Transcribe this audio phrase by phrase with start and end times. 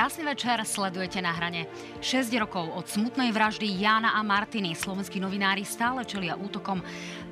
[0.00, 1.68] Krásny večer, sledujete na hrane.
[2.00, 6.80] 6 rokov od smutnej vraždy Jána a Martiny slovenskí novinári stále čelia útokom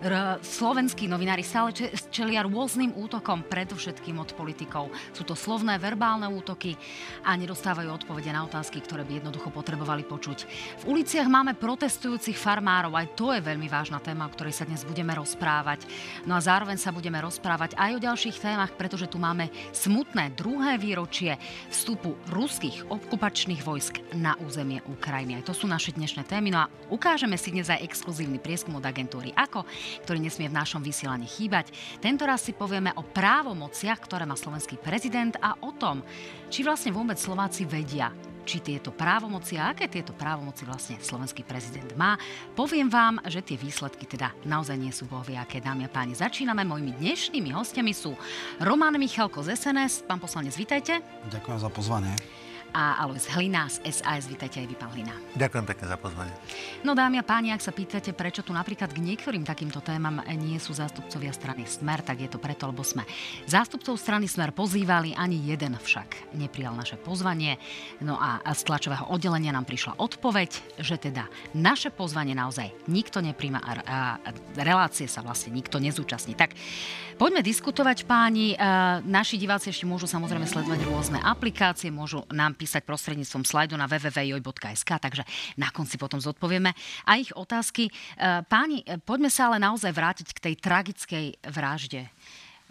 [0.04, 1.72] r- slovenskí novinári stále
[2.18, 4.90] čelia rôznym útokom, predovšetkým od politikov.
[5.14, 6.74] Sú to slovné, verbálne útoky
[7.22, 10.38] a nedostávajú odpovede na otázky, ktoré by jednoducho potrebovali počuť.
[10.82, 14.82] V uliciach máme protestujúcich farmárov, aj to je veľmi vážna téma, o ktorej sa dnes
[14.82, 15.86] budeme rozprávať.
[16.26, 20.74] No a zároveň sa budeme rozprávať aj o ďalších témach, pretože tu máme smutné druhé
[20.74, 21.38] výročie
[21.70, 25.36] vstupu Rus ruských okupačných vojsk na územie Ukrajiny.
[25.36, 26.48] Aj to sú naše dnešné témy.
[26.48, 29.68] No a ukážeme si dnes aj exkluzívny prieskum od agentúry AKO,
[30.08, 31.68] ktorý nesmie v našom vysielaní chýbať.
[32.16, 36.00] Raz si povieme o právomociach, ktoré má slovenský prezident a o tom,
[36.48, 38.08] či vlastne vôbec Slováci vedia,
[38.48, 42.16] či tieto právomoci a aké tieto právomoci vlastne slovenský prezident má.
[42.56, 46.16] Poviem vám, že tie výsledky teda naozaj nie sú bohviaké, dámy a páni.
[46.16, 46.64] Začíname.
[46.64, 48.16] Mojimi dnešnými hostiami sú
[48.64, 50.08] Roman Michalko z SNS.
[50.08, 51.04] Pán poslanec, vítajte.
[51.28, 52.16] Ďakujem za pozvanie
[52.74, 54.28] a Alois Hlina z SAS.
[54.28, 55.14] Vítajte aj vy, pán Hlina.
[55.38, 56.34] Ďakujem pekne za pozvanie.
[56.84, 60.60] No dámy a páni, ak sa pýtate, prečo tu napríklad k niektorým takýmto témam nie
[60.60, 63.08] sú zástupcovia strany Smer, tak je to preto, lebo sme
[63.48, 67.56] zástupcov strany Smer pozývali, ani jeden však neprijal naše pozvanie.
[68.04, 73.60] No a z tlačového oddelenia nám prišla odpoveď, že teda naše pozvanie naozaj nikto nepríjma
[73.64, 73.72] a,
[74.58, 76.34] relácie sa vlastne nikto nezúčastní.
[76.34, 76.52] Tak
[77.16, 78.58] poďme diskutovať páni.
[79.06, 84.90] Naši diváci ešte môžu samozrejme sledovať rôzne aplikácie, môžu nám písať prostredníctvom slajdu na www.joj.sk,
[84.98, 85.22] takže
[85.54, 86.74] na konci potom zodpovieme
[87.06, 87.86] aj ich otázky.
[87.86, 87.92] E,
[88.50, 92.10] páni, e, poďme sa ale naozaj vrátiť k tej tragickej vražde.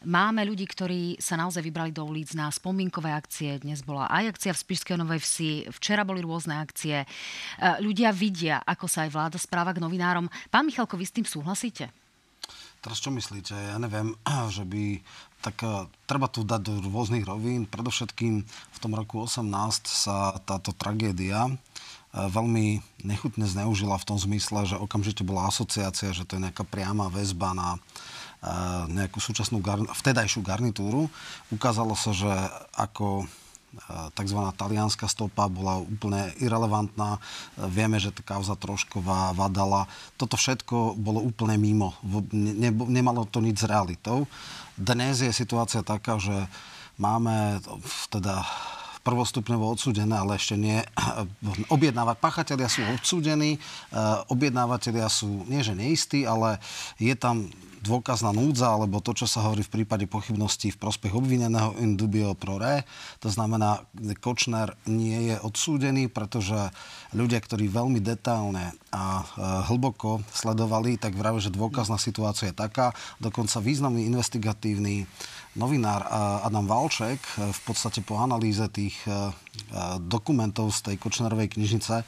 [0.06, 3.58] Máme ľudí, ktorí sa naozaj vybrali do ulic na spomínkové akcie.
[3.58, 7.02] Dnes bola aj akcia v Spišskej Novej Vsi, včera boli rôzne akcie.
[7.02, 7.08] E,
[7.81, 10.30] ľudia vidia, ako sa aj vláda správa k novinárom.
[10.53, 11.90] Pán Michalko, vy s tým súhlasíte?
[12.78, 13.58] Teraz čo myslíte?
[13.58, 14.14] Ja neviem,
[14.56, 15.02] že by
[15.42, 17.70] tak uh, treba tu dať do rôznych rovín.
[17.70, 19.44] Predovšetkým v tom roku 18
[19.86, 21.56] sa táto tragédia uh,
[22.30, 27.08] veľmi nechutne zneužila v tom zmysle, že okamžite bola asociácia, že to je nejaká priama
[27.14, 31.09] väzba na uh, nejakú súčasnú gar- vtedajšiu garnitúru.
[31.53, 32.31] Ukázalo sa, že
[32.74, 33.30] ako
[34.16, 34.40] tzv.
[34.58, 37.22] talianská stopa bola úplne irrelevantná.
[37.70, 41.94] Vieme, že tá kauza Trošková, Vadala, toto všetko bolo úplne mimo.
[42.34, 44.26] Ne, nemalo to nič s realitou.
[44.78, 46.46] Dnes je situácia taká, že
[47.02, 47.58] máme
[48.14, 48.46] teda
[49.02, 50.84] prvostupňovo odsúdené, ale ešte nie
[51.72, 52.16] objednávať.
[52.20, 53.60] Pachatelia sú odsúdení, e,
[54.28, 56.60] objednávateľia sú nie že neistí, ale
[57.00, 57.48] je tam
[57.88, 62.36] dôkazná núdza, alebo to, čo sa hovorí v prípade pochybností v prospech obvineného in dubio
[62.36, 62.84] pro re.
[63.24, 63.88] To znamená,
[64.20, 66.56] Kočner nie je odsúdený, pretože
[67.16, 69.26] ľudia, ktorí veľmi detálne a e,
[69.72, 72.92] hlboko sledovali, tak vravia, že dôkazná situácia je taká.
[73.24, 75.08] Dokonca významný investigatívny
[75.58, 76.06] novinár
[76.46, 79.31] Adam Valček e, v podstate po analýze tých e,
[80.03, 82.06] dokumentov z tej Kočnerovej knižnice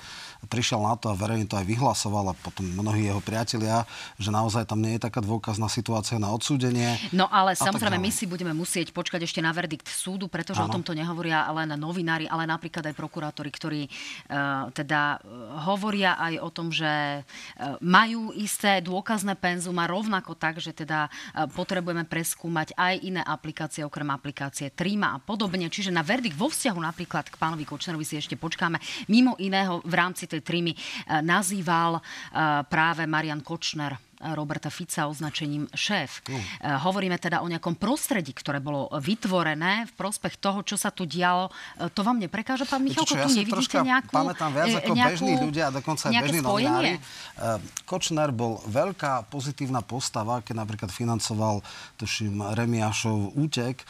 [0.47, 3.83] prišiel na to a verejne to aj vyhlasoval a potom mnohí jeho priatelia,
[4.15, 6.95] že naozaj tam nie je taká dôkazná situácia na odsúdenie.
[7.11, 10.71] No ale samozrejme my si budeme musieť počkať ešte na verdikt súdu, pretože ano.
[10.71, 16.33] o tomto nehovoria len novinári, ale napríklad aj prokurátori, ktorí uh, teda uh, hovoria aj
[16.39, 22.07] o tom, že uh, majú isté dôkazné penzum a rovnako tak, že teda uh, potrebujeme
[22.07, 25.67] preskúmať aj iné aplikácie, okrem aplikácie Trima a podobne.
[25.67, 28.79] Čiže na verdikt vo vzťahu napríklad k pánovi Kočnerovi si ešte počkáme.
[29.11, 32.03] Mimo iného v rámci tej trímy eh, nazýval eh,
[32.69, 36.21] práve Marian Kočner Roberta Fica označením šéf.
[36.27, 36.35] Uh.
[36.83, 41.47] Hovoríme teda o nejakom prostredí, ktoré bolo vytvorené v prospech toho, čo sa tu dialo.
[41.79, 43.15] E, to vám neprekáža, pán Michalko?
[43.15, 44.11] Ja tu nevidíte nejakú...
[44.11, 46.91] pamätám viac ako nejakú, bežní ľudia a dokonca aj bežní novinári.
[47.87, 51.63] Kočner bol veľká pozitívna postava, keď napríklad financoval,
[51.95, 53.87] tuším, Remiášov útek.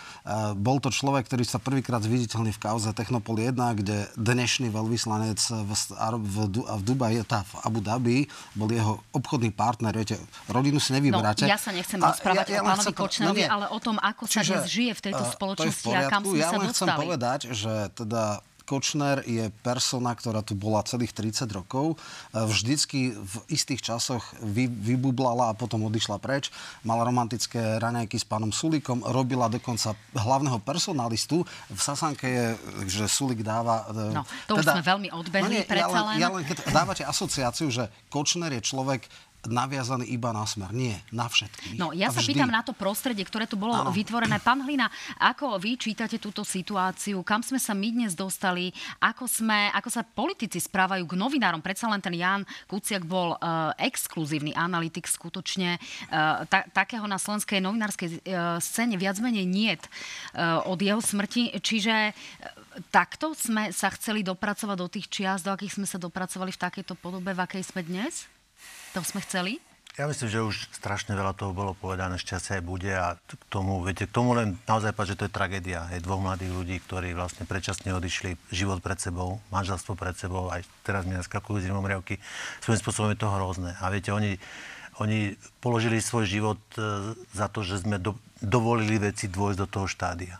[0.54, 5.72] Bol to človek, ktorý sa prvýkrát zviditeľný v kauze Technopol 1, kde dnešný veľvyslanec v,
[5.74, 9.92] v, v Dubaji, tá v Abu Dhabi, bol jeho obchodný partner.
[9.98, 10.19] Viete,
[10.50, 11.46] rodinu si nevyberáte.
[11.46, 14.24] No, ja sa nechcem rozprávať ja, ja o pánovi Kočnerovi, no ale o tom, ako
[14.26, 16.64] sa dnes žije v tejto spoločnosti a kam sme ja sa dostali.
[16.64, 18.24] Ja len chcem povedať, že teda
[18.70, 21.98] Kočner je persona, ktorá tu bola celých 30 rokov.
[21.98, 26.54] E, vždycky v istých časoch vy, vybublala a potom odišla preč.
[26.86, 31.42] Mala romantické raňajky s pánom Sulikom, robila dokonca hlavného personalistu.
[31.74, 32.46] V Sasanke je,
[32.86, 33.90] že Sulik dáva...
[33.90, 36.70] E, no, to teda, už sme veľmi odbehli, no nie, ja len, ja len keď
[36.70, 39.10] dávate asociáciu, že Kočner je človek
[39.48, 40.76] naviazaný iba na smer.
[40.76, 41.80] Nie, na všetkých.
[41.80, 43.88] No, ja sa pýtam na to prostredie, ktoré tu bolo ano.
[43.88, 44.36] vytvorené.
[44.44, 47.24] Pán Hlina, ako vy čítate túto situáciu?
[47.24, 48.76] Kam sme sa my dnes dostali?
[49.00, 51.64] Ako, sme, ako sa politici správajú k novinárom?
[51.64, 55.80] Predsa len ten Jan Kuciak bol uh, exkluzívny analytik skutočne.
[56.12, 59.88] Uh, ta, takého na slovenskej novinárskej uh, scéne viac menej niet
[60.36, 61.56] uh, od jeho smrti.
[61.64, 66.52] Čiže uh, takto sme sa chceli dopracovať do tých čiast, do akých sme sa dopracovali
[66.52, 68.28] v takejto podobe, v akej sme dnes?
[68.98, 69.62] To sme chceli?
[70.00, 73.84] Ja myslím, že už strašne veľa toho bolo povedané, šťastie aj bude a k tomu,
[73.84, 75.92] viete, k tomu len naozaj povedať, že to je tragédia.
[75.92, 80.64] Je dvoch mladých ľudí, ktorí vlastne predčasne odišli život pred sebou, manželstvo pred sebou, aj
[80.88, 82.16] teraz mi naskakujú zimom riavky.
[82.64, 83.76] Svojím spôsobom je to hrozné.
[83.84, 84.40] A viete, oni,
[85.04, 89.84] oni položili svoj život e, za to, že sme do, dovolili veci dôjsť do toho
[89.84, 90.40] štádia.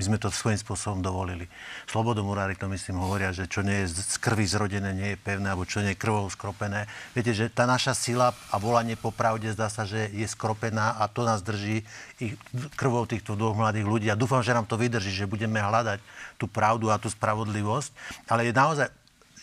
[0.00, 1.44] My sme to svojím spôsobom dovolili.
[1.84, 5.68] Slobodomurári to myslím hovoria, že čo nie je z krvi zrodené, nie je pevné, alebo
[5.68, 6.88] čo nie je krvou skropené.
[7.12, 11.04] Viete, že tá naša sila a volanie po pravde zdá sa, že je skropená a
[11.04, 11.84] to nás drží
[12.16, 12.32] ich
[12.80, 14.08] krvou týchto dvoch mladých ľudí.
[14.08, 16.00] A dúfam, že nám to vydrží, že budeme hľadať
[16.40, 17.92] tú pravdu a tú spravodlivosť.
[18.24, 18.88] Ale je naozaj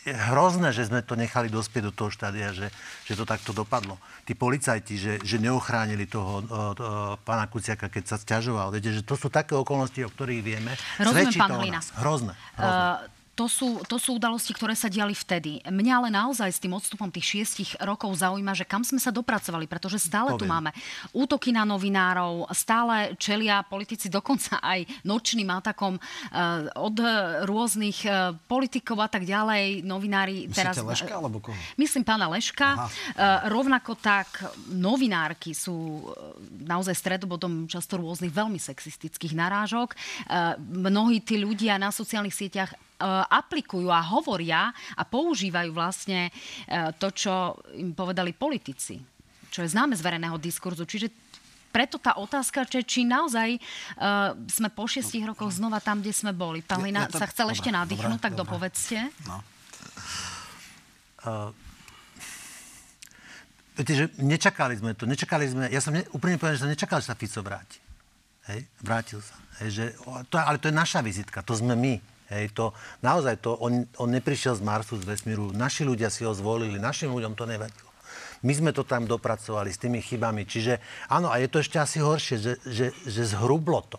[0.08, 2.72] je hrozné, že sme to nechali dospieť do toho štádia, že,
[3.04, 4.00] že to takto dopadlo.
[4.24, 8.72] Tí policajti, že, že neochránili toho, toho pána Kuciaka, keď sa stiažoval.
[8.72, 10.72] Viete, že to sú také okolnosti, o ktorých vieme.
[10.96, 11.80] Rozumiem, pán Hlina.
[12.00, 12.34] Hrozné.
[12.56, 13.04] hrozné.
[13.04, 15.62] Uh, to sú, to sú udalosti, ktoré sa diali vtedy.
[15.62, 19.70] Mňa ale naozaj s tým odstupom tých šiestich rokov zaujíma, že kam sme sa dopracovali,
[19.70, 20.42] pretože stále Poviem.
[20.42, 20.72] tu máme
[21.14, 26.98] útoky na novinárov, stále čelia politici dokonca aj nočným atakom uh, od
[27.46, 29.86] rôznych uh, politikov a tak ďalej.
[29.86, 30.76] Novinári Myslíte teraz...
[30.82, 31.54] Leška alebo koho?
[31.78, 32.90] Myslím pána Leška.
[32.90, 36.10] Uh, rovnako tak novinárky sú
[36.66, 39.94] naozaj stredobodom často rôznych veľmi sexistických narážok.
[40.58, 42.72] Mnohí tí ľudia na sociálnych sieťach
[43.06, 46.32] aplikujú a hovoria a používajú vlastne e,
[46.98, 48.98] to, čo im povedali politici,
[49.54, 50.90] čo je známe z verejného diskurzu.
[50.90, 51.08] Čiže
[51.68, 56.34] preto tá otázka, že či naozaj uh, sme po šiestich rokoch znova tam, kde sme
[56.34, 56.66] boli.
[56.66, 58.50] Pán Lina ja, ja sa chcel dobre, ešte nadýchnuť, tak dobre.
[58.50, 58.98] dopovedzte.
[59.30, 59.38] No.
[61.22, 61.52] Uh,
[63.78, 65.06] viete, že nečakali sme to.
[65.06, 67.78] Nečakali sme, ja som ne, úplne povedal, že som nečakal, že sa Fico vráti.
[68.50, 69.38] Hej, vrátil sa.
[69.62, 69.86] Hej, že,
[70.34, 72.17] to, ale to je naša vizitka, to sme my.
[72.28, 75.56] Hej, to, naozaj to, on, on neprišiel z Marsu, z vesmíru.
[75.56, 77.88] Naši ľudia si ho zvolili, našim ľuďom to nevadilo.
[78.44, 80.44] My sme to tam dopracovali s tými chybami.
[80.44, 80.78] Čiže
[81.10, 83.98] áno, a je to ešte asi horšie, že, že, že zhrublo to.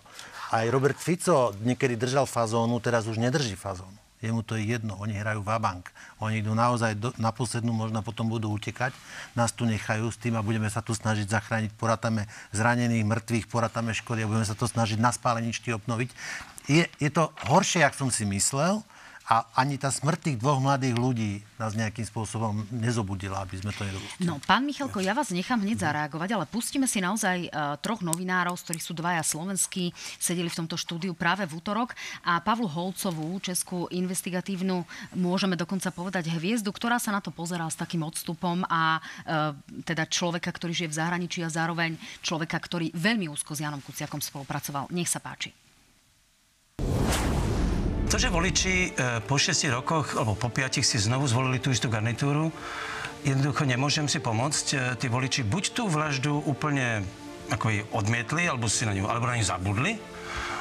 [0.53, 3.97] Aj Robert Fico niekedy držal fazónu, teraz už nedrží fazónu.
[4.19, 5.95] Jemu to je jedno, oni hrajú vabank.
[6.19, 8.91] Oni idú naozaj do, na poslednú, možno potom budú utekať.
[9.39, 11.71] Nás tu nechajú s tým a budeme sa tu snažiť zachrániť.
[11.79, 16.11] Porátame zranených, mŕtvych, porátame škody a budeme sa to snažiť na spáleničky obnoviť
[16.69, 18.85] je, je to horšie, jak som si myslel.
[19.29, 23.85] A ani tá smrť tých dvoch mladých ľudí nás nejakým spôsobom nezobudila, aby sme to
[23.85, 24.25] nedopustili.
[24.25, 28.57] No, pán Michalko, ja vás nechám hneď zareagovať, ale pustíme si naozaj uh, troch novinárov,
[28.57, 31.93] z ktorých sú dvaja slovenskí, sedeli v tomto štúdiu práve v útorok
[32.25, 37.77] a Pavlu Holcovú, českú investigatívnu, môžeme dokonca povedať hviezdu, ktorá sa na to pozerá s
[37.77, 39.53] takým odstupom a uh,
[39.85, 44.25] teda človeka, ktorý žije v zahraničí a zároveň človeka, ktorý veľmi úzko s Janom Kuciakom
[44.25, 44.89] spolupracoval.
[44.89, 45.68] Nech sa páči.
[48.09, 51.93] To, že voliči e, po 6 rokoch alebo po 5 si znovu zvolili tú istú
[51.93, 52.49] garnitúru,
[53.21, 54.67] jednoducho nemôžem si pomôcť.
[54.73, 57.05] E, tí voliči buď tú vraždu úplne
[57.53, 60.01] ako odmietli, alebo si na ňu, alebo na ňu zabudli,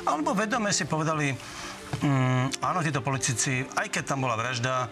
[0.04, 1.32] alebo vedome si povedali,
[2.04, 4.88] mm, áno, títo politici, aj keď tam bola vražda, e,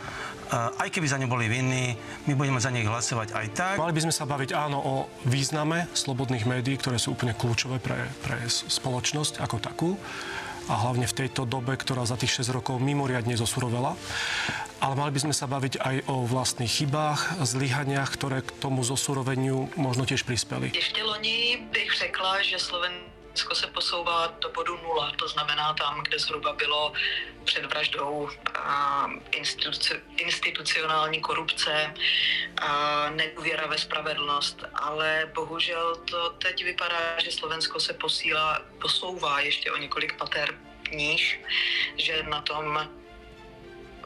[0.79, 1.91] aj keby za ňu boli vinní,
[2.24, 3.75] my budeme za nich hlasovať aj tak.
[3.84, 4.94] Mali by sme sa baviť áno o
[5.27, 10.00] význame slobodných médií, ktoré sú úplne kľúčové pre, pre spoločnosť ako takú
[10.69, 13.93] a hlavne v tejto dobe, ktorá za tých 6 rokov mimoriadne zosurovela.
[14.84, 19.72] Ale mali by sme sa baviť aj o vlastných chybách, zlyhaniach, ktoré k tomu zosuroveniu
[19.79, 20.74] možno tiež prispeli.
[20.75, 26.04] Ešte loni bych řekla, že Sloven Česko se posouvá do bodu nula, to znamená tam,
[26.04, 26.94] kde zhruba bylo
[27.44, 28.30] před vraždou
[29.32, 31.94] instituci, institucionální korupce,
[32.62, 39.72] a nedůvěra ve spravedlnost, ale bohužel to teď vypadá, že Slovensko se posílá, posouvá ještě
[39.72, 40.56] o několik pater
[40.92, 41.39] níž,
[41.98, 42.89] že na tom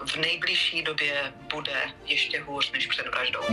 [0.06, 3.46] v nejbližší době bude ještě hůř než před vraždou.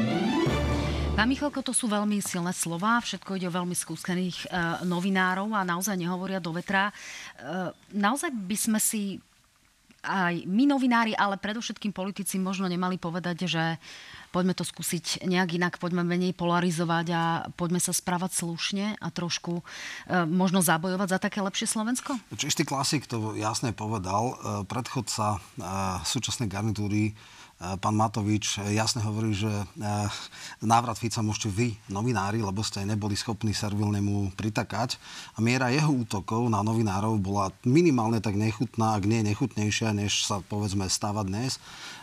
[1.16, 4.46] Pán Michalko, to sú veľmi silné slova, všetko ide o veľmi skúsených e,
[4.84, 6.92] novinárov a naozaj nehovoria do vetra.
[6.92, 9.16] E, naozaj by sme si
[10.04, 13.80] aj my novinári, ale predovšetkým politici možno nemali povedať, že
[14.28, 17.22] poďme to skúsiť nejak inak, poďme menej polarizovať a
[17.56, 19.62] poďme sa správať slušne a trošku e,
[20.28, 22.20] možno zabojovať za také lepšie Slovensko?
[22.36, 24.36] Čistý klasik to jasne povedal.
[24.36, 25.64] E, predchodca e,
[26.04, 27.16] súčasnej garnitúry
[27.56, 29.48] pán Matovič jasne hovorí, že
[30.60, 35.00] návrat Fica môžete vy, novinári, lebo ste neboli schopní servilnému pritakať.
[35.34, 40.44] A miera jeho útokov na novinárov bola minimálne tak nechutná, ak nie nechutnejšia, než sa
[40.44, 41.56] povedzme stáva dnes.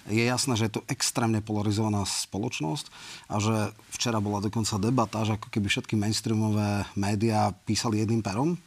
[0.09, 2.85] Je jasné, že je to extrémne polarizovaná spoločnosť
[3.29, 3.55] a že
[3.93, 8.57] včera bola dokonca debata, že ako keby všetky mainstreamové médiá písali jedným perom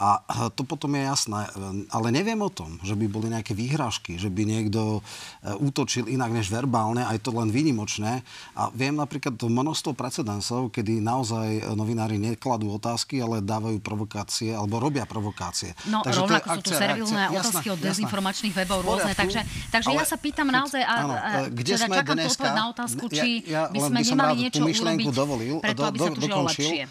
[0.00, 1.44] a to potom je jasné.
[1.92, 5.04] Ale neviem o tom, že by boli nejaké výhražky, že by niekto
[5.44, 8.24] e, útočil inak než verbálne, aj to len výnimočné.
[8.56, 14.80] A viem napríklad to množstvo precedensov, kedy naozaj novinári nekladú otázky, ale dávajú provokácie, alebo
[14.80, 15.76] robia provokácie.
[15.84, 19.12] No takže rovnako sú tu servilné otázky od dezinformačných webov rôzne.
[19.12, 21.14] Takže, takže ale, ja sa pýtam naozaj, a, áno,
[21.52, 25.06] kde teda sme čakám dneska, na otázku, či ja, ja, by sme nemali niečo urobiť
[25.12, 26.88] dovolil, preto, aby do, sa tu žilo lepšie.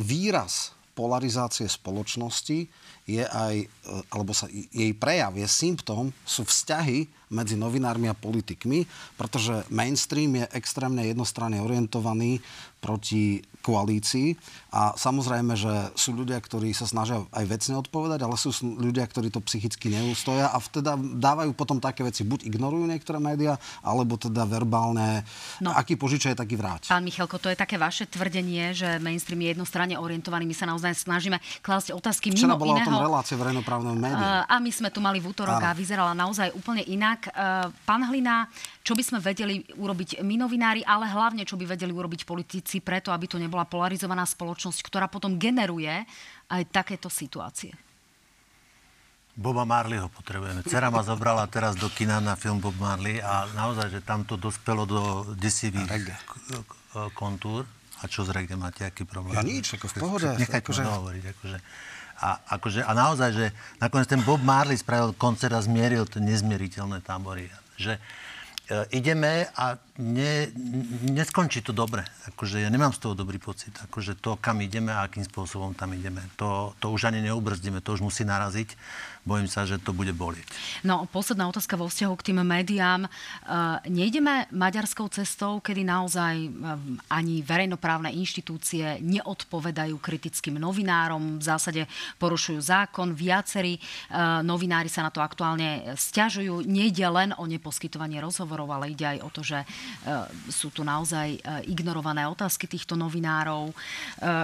[0.00, 2.66] Výraz polarizácie spoločnosti
[3.06, 3.66] je aj, e,
[4.10, 8.82] alebo sa jej prejav, je symptóm, sú vzťahy medzi novinármi a politikmi,
[9.14, 12.42] pretože mainstream je extrémne jednostranne orientovaný
[12.78, 14.38] proti koalícii
[14.72, 19.28] a samozrejme, že sú ľudia, ktorí sa snažia aj vecne odpovedať, ale sú ľudia, ktorí
[19.34, 24.46] to psychicky neústoja a teda dávajú potom také veci, buď ignorujú niektoré médiá, alebo teda
[24.46, 25.26] verbálne,
[25.60, 26.88] no, aký požičaj, taký vráť.
[26.88, 30.46] Pán Michalko, to je také vaše tvrdenie, že mainstream je jednostranne orientovaný.
[30.46, 32.88] My sa naozaj snažíme klásť otázky Včera mimo bola iného.
[32.88, 34.46] o tom relácie verejnoprávneho médiá.
[34.46, 37.28] A my sme tu mali v útorok a vyzerala naozaj úplne inak.
[37.84, 38.48] Pán Hlina,
[38.88, 43.12] čo by sme vedeli urobiť my novinári, ale hlavne čo by vedeli urobiť politici preto,
[43.12, 45.92] aby to nebola polarizovaná spoločnosť, ktorá potom generuje
[46.48, 47.76] aj takéto situácie?
[49.36, 50.64] Boba Marleyho potrebujeme.
[50.64, 54.40] Cera ma zobrala teraz do kina na film Bob Marley a naozaj, že tam to
[54.40, 55.00] dospelo do
[55.36, 56.16] desivých
[57.12, 57.68] kontúr.
[58.00, 59.36] A čo z reggae máte, aký problém?
[59.36, 60.28] Ja nič, ako v pohode.
[60.32, 60.82] Nechajte akože...
[60.82, 61.24] hovoriť.
[61.36, 61.58] Akože.
[62.18, 63.46] A, akože, a naozaj, že
[63.78, 67.46] nakoniec ten Bob Marley spravil koncert a zmieril to nezmieriteľné tábory.
[67.78, 67.94] Že,
[68.92, 70.52] ideme a ne,
[71.08, 72.04] neskončí to dobre.
[72.28, 73.72] Akože ja nemám z toho dobrý pocit.
[73.88, 77.96] Akože to, kam ideme a akým spôsobom tam ideme, to, to už ani neubrzdíme, to
[77.96, 78.76] už musí naraziť
[79.26, 80.46] bojím sa, že to bude bolieť.
[80.86, 83.06] No, posledná otázka vo vzťahu k tým médiám.
[83.06, 83.08] E,
[83.90, 86.48] nejdeme maďarskou cestou, kedy naozaj e,
[87.10, 91.82] ani verejnoprávne inštitúcie neodpovedajú kritickým novinárom, v zásade
[92.16, 93.80] porušujú zákon, viacerí e,
[94.42, 96.64] novinári sa na to aktuálne stiažujú.
[96.64, 99.58] Nejde len o neposkytovanie rozhovorov, ale ide aj o to, že
[100.48, 103.72] sú tu naozaj ignorované otázky týchto novinárov.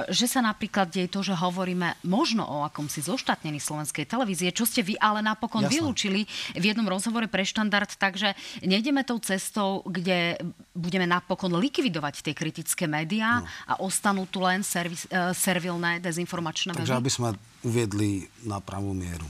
[0.09, 4.83] Že sa napríklad deje to, že hovoríme možno o akomsi zoštatnení slovenskej televízie, čo ste
[4.83, 5.73] vy ale napokon Jasne.
[5.81, 10.41] vylúčili v jednom rozhovore pre štandard, takže nejdeme tou cestou, kde
[10.75, 13.49] budeme napokon likvidovať tie kritické médiá no.
[13.69, 19.29] a ostanú tu len servis, uh, servilné dezinformačné Takže aby sme uviedli na pravú mieru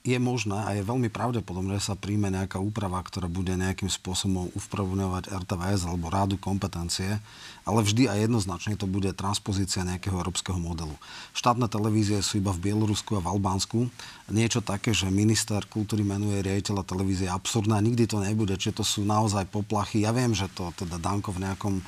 [0.00, 4.48] je možné a je veľmi pravdepodobné, že sa príjme nejaká úprava, ktorá bude nejakým spôsobom
[4.56, 7.20] upravňovať RTVS alebo rádu kompetencie,
[7.68, 10.96] ale vždy a jednoznačne to bude transpozícia nejakého európskeho modelu.
[11.36, 13.92] Štátne televízie sú iba v Bielorusku a v Albánsku.
[14.32, 18.84] Niečo také, že minister kultúry menuje riaditeľa televízie je absurdné nikdy to nebude, čiže to
[18.88, 20.08] sú naozaj poplachy.
[20.08, 21.84] Ja viem, že to teda Danko v nejakom e,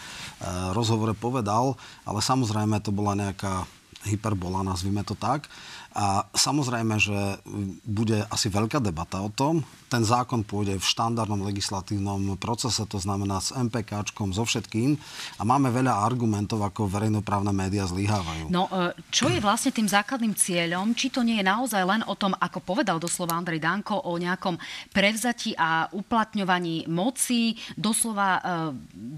[0.77, 3.65] rozhovore povedal, ale samozrejme to bola nejaká
[4.07, 5.47] hyperbola, nazvime to tak.
[5.93, 7.37] A samozrejme, že
[7.85, 9.61] bude asi veľká debata o tom.
[9.93, 14.97] Ten zákon pôjde v štandardnom legislatívnom procese, to znamená s MPKčkom, so všetkým.
[15.37, 18.49] A máme veľa argumentov, ako verejnoprávne médiá zlyhávajú.
[18.49, 20.97] No, e, čo je vlastne tým základným cieľom?
[20.97, 24.57] Či to nie je naozaj len o tom, ako povedal doslova Andrej Danko, o nejakom
[24.97, 27.53] prevzati a uplatňovaní moci.
[27.77, 28.41] Doslova e,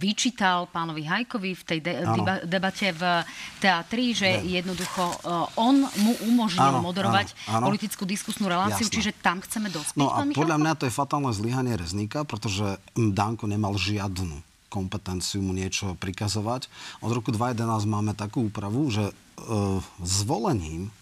[0.03, 2.03] vyčítal pánovi Hajkovi v tej de-
[2.51, 3.23] debate v
[3.63, 4.59] teatri, že ne.
[4.59, 5.17] jednoducho e,
[5.55, 7.67] on mu umožní áno, moderovať áno, áno.
[7.73, 8.95] politickú diskusnú reláciu, Jasne.
[8.95, 10.01] čiže tam chceme dospieť.
[10.01, 14.41] No a podľa mňa to je fatálne zlyhanie Rezníka, pretože Danko nemal žiadnu
[14.75, 16.67] kompetenciu mu niečo prikazovať.
[16.99, 19.13] Od roku 2011 máme takú úpravu, že e,
[20.03, 20.93] zvolením e,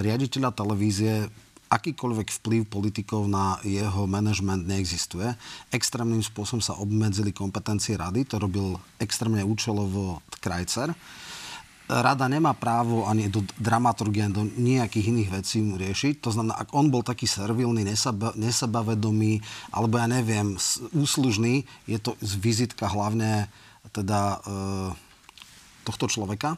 [0.00, 1.28] riaditeľa televízie
[1.72, 5.32] akýkoľvek vplyv politikov na jeho manažment neexistuje.
[5.72, 10.92] Extrémnym spôsobom sa obmedzili kompetencie rady, to robil extrémne účelovo Krajcer
[12.00, 16.24] rada nemá právo ani do dramaturgie, do nejakých iných vecí mu riešiť.
[16.24, 19.44] To znamená, ak on bol taký servilný, neseba, nesebavedomý,
[19.74, 20.56] alebo ja neviem,
[20.96, 23.52] úslužný, je to vizitka hlavne
[23.92, 24.58] teda e,
[25.84, 26.56] tohto človeka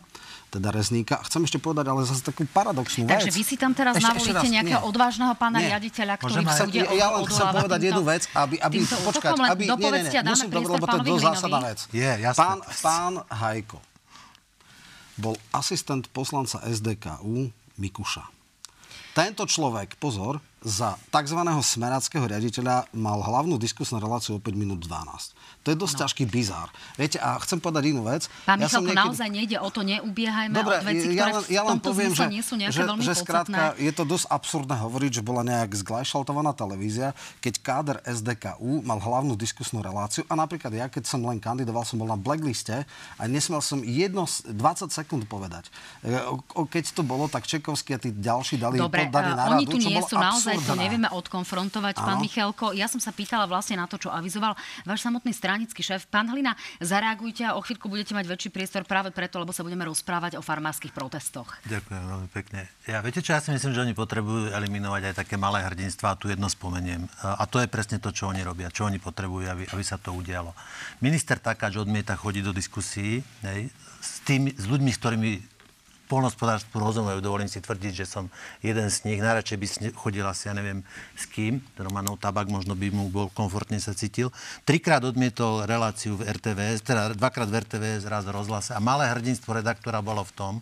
[0.55, 1.19] teda Rezníka.
[1.19, 3.35] A chcem ešte povedať, ale zase takú paradoxnú Takže vec.
[3.35, 4.91] vy si tam teraz ešte, navolíte ešte raz, nejakého nie.
[4.95, 5.67] odvážneho pána nie.
[5.67, 9.91] riaditeľa, ktorý sa bude Ja len chcem povedať jednu vec, aby, aby počkať, aby, nie,
[9.91, 11.79] nie, nie, musím to, lebo to je dosť zásadná vec.
[11.91, 12.39] Je, jasné.
[12.39, 13.83] Pán, pán Hajko,
[15.19, 18.25] bol asistent poslanca SDKU Mikuša.
[19.15, 21.41] Tento človek, pozor, za tzv.
[21.45, 25.37] smeráckého riaditeľa mal hlavnú diskusnú reláciu o 5 minút 12.
[25.65, 26.01] To je dosť no.
[26.05, 26.69] ťažký bizár.
[26.97, 28.29] Viete, a chcem povedať inú vec.
[28.45, 29.01] Pán ja Michalko, niekedy...
[29.01, 32.45] naozaj nejde o to, neubiehajme Dobre, od veci, ja, ktoré ja len poviem, že, nie
[32.45, 37.17] sú že, veľmi že skrátka, je to dosť absurdné hovoriť, že bola nejak zglajšaltovaná televízia,
[37.41, 41.97] keď káder SDKU mal hlavnú diskusnú reláciu a napríklad ja, keď som len kandidoval, som
[41.97, 42.85] bol na blackliste
[43.17, 44.53] a nesmel som jedno, 20
[44.93, 45.73] sekúnd povedať.
[46.05, 46.21] E,
[46.69, 49.97] keď to bolo, tak Čekovský a tí ďalší dali Dobre, poddali na oni tu nie
[50.05, 52.07] sú naozaj, to nevieme odkonfrontovať, ano.
[52.07, 52.67] pán Michalko.
[52.77, 54.55] Ja som sa pýtala vlastne na to, čo avizoval
[54.87, 56.07] váš samotný stranický šéf.
[56.07, 59.89] Pán Hlina, zareagujte a o chvíľku budete mať väčší priestor práve preto, lebo sa budeme
[59.89, 61.59] rozprávať o farmárskych protestoch.
[61.67, 62.71] Ďakujem veľmi pekne.
[62.85, 66.19] Ja viete čo, ja si myslím, že oni potrebujú eliminovať aj také malé hrdinstva a
[66.21, 67.09] tu jedno spomeniem.
[67.25, 70.13] A to je presne to, čo oni robia, čo oni potrebujú, aby, aby sa to
[70.13, 70.53] udialo.
[71.01, 73.73] Minister Takáč odmieta chodiť do diskusí hej,
[74.05, 75.33] s, tými, s ľuďmi, s ktorými
[76.07, 77.19] polnospodárstvu rozumejú.
[77.25, 78.29] Dovolím si tvrdiť, že som
[78.61, 79.21] jeden z nich.
[79.21, 80.85] Najradšej by chodil asi, ja neviem
[81.17, 81.65] s kým.
[81.81, 84.29] Romanov Tabak možno by mu bol komfortne sa cítil.
[84.69, 88.77] Trikrát odmietol reláciu v RTVS, teda dvakrát v RTVS, raz v rozhlase.
[88.77, 90.55] A malé hrdinstvo redaktora bolo v tom,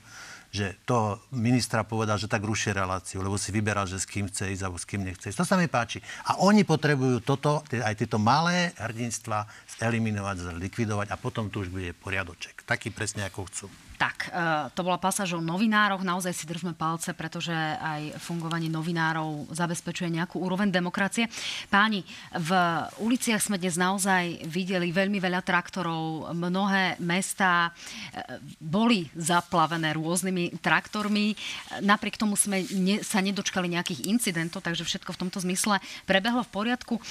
[0.53, 4.53] že to ministra povedal, že tak rušie reláciu, lebo si vyberal, že s kým chce
[4.53, 5.41] ísť alebo s kým nechce ísť.
[5.41, 6.05] To sa mi páči.
[6.29, 9.49] A oni potrebujú toto, aj tieto malé hrdinstva
[9.81, 12.69] eliminovať, zlikvidovať a potom tu už bude poriadoček.
[12.69, 13.67] Taký presne, ako chcú.
[14.03, 14.31] Tak, e,
[14.75, 16.03] to bola pasáž o novinároch.
[16.03, 21.31] Naozaj si držme palce, pretože aj fungovanie novinárov zabezpečuje nejakú úroveň demokracie.
[21.71, 22.03] Páni,
[22.35, 22.51] v
[22.99, 26.35] uliciach sme dnes naozaj videli veľmi veľa traktorov.
[26.35, 31.39] Mnohé mestá e, boli zaplavené rôznymi traktormi.
[31.87, 35.79] Napriek tomu sme ne, sa nedočkali nejakých incidentov, takže všetko v tomto zmysle
[36.11, 36.99] prebehlo v poriadku.
[36.99, 37.03] E,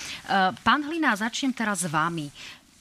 [0.60, 2.28] pán Hlina, začnem teraz s vami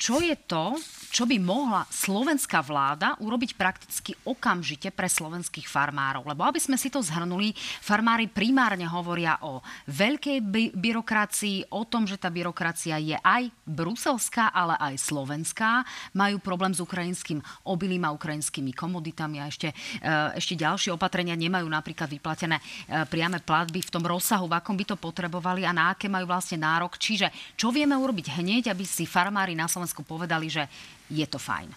[0.00, 0.80] čo je to,
[1.12, 6.24] čo by mohla slovenská vláda urobiť prakticky okamžite pre slovenských farmárov.
[6.24, 7.52] Lebo aby sme si to zhrnuli,
[7.84, 14.54] farmári primárne hovoria o veľkej by- byrokracii, o tom, že tá byrokracia je aj bruselská,
[14.54, 15.84] ale aj slovenská.
[16.16, 20.08] Majú problém s ukrajinským obilím a ukrajinskými komoditami a ešte, e,
[20.38, 22.62] ešte ďalšie opatrenia nemajú napríklad vyplatené e,
[23.10, 26.62] priame platby v tom rozsahu, v akom by to potrebovali a na aké majú vlastne
[26.62, 26.94] nárok.
[26.96, 30.66] Čiže čo vieme urobiť hneď, aby si farmári na Slovensku povedali, že
[31.10, 31.70] je to fajn?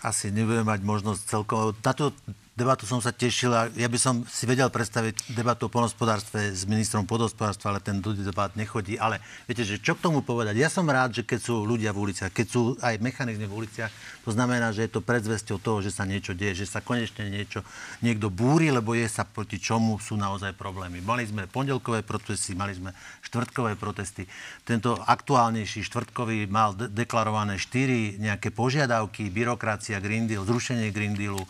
[0.00, 1.76] Asi nebudeme mať možnosť celkom...
[1.76, 2.16] Tú
[2.60, 6.68] debatu som sa tešil a ja by som si vedel predstaviť debatu o polnospodárstve s
[6.68, 9.00] ministrom podospodárstva, ale ten debat nechodí.
[9.00, 10.60] Ale viete, že čo k tomu povedať?
[10.60, 13.88] Ja som rád, že keď sú ľudia v uliciach, keď sú aj mechanizmy v uliciach,
[14.20, 17.64] to znamená, že je to predzvesťou toho, že sa niečo deje, že sa konečne niečo,
[18.04, 21.00] niekto búri, lebo je sa proti čomu sú naozaj problémy.
[21.00, 22.92] Mali sme pondelkové protesty, mali sme
[23.24, 24.28] štvrtkové protesty.
[24.68, 31.40] Tento aktuálnejší štvrtkový mal de- deklarované štyri nejaké požiadavky, byrokracia, Green Deal, zrušenie Green Dealu,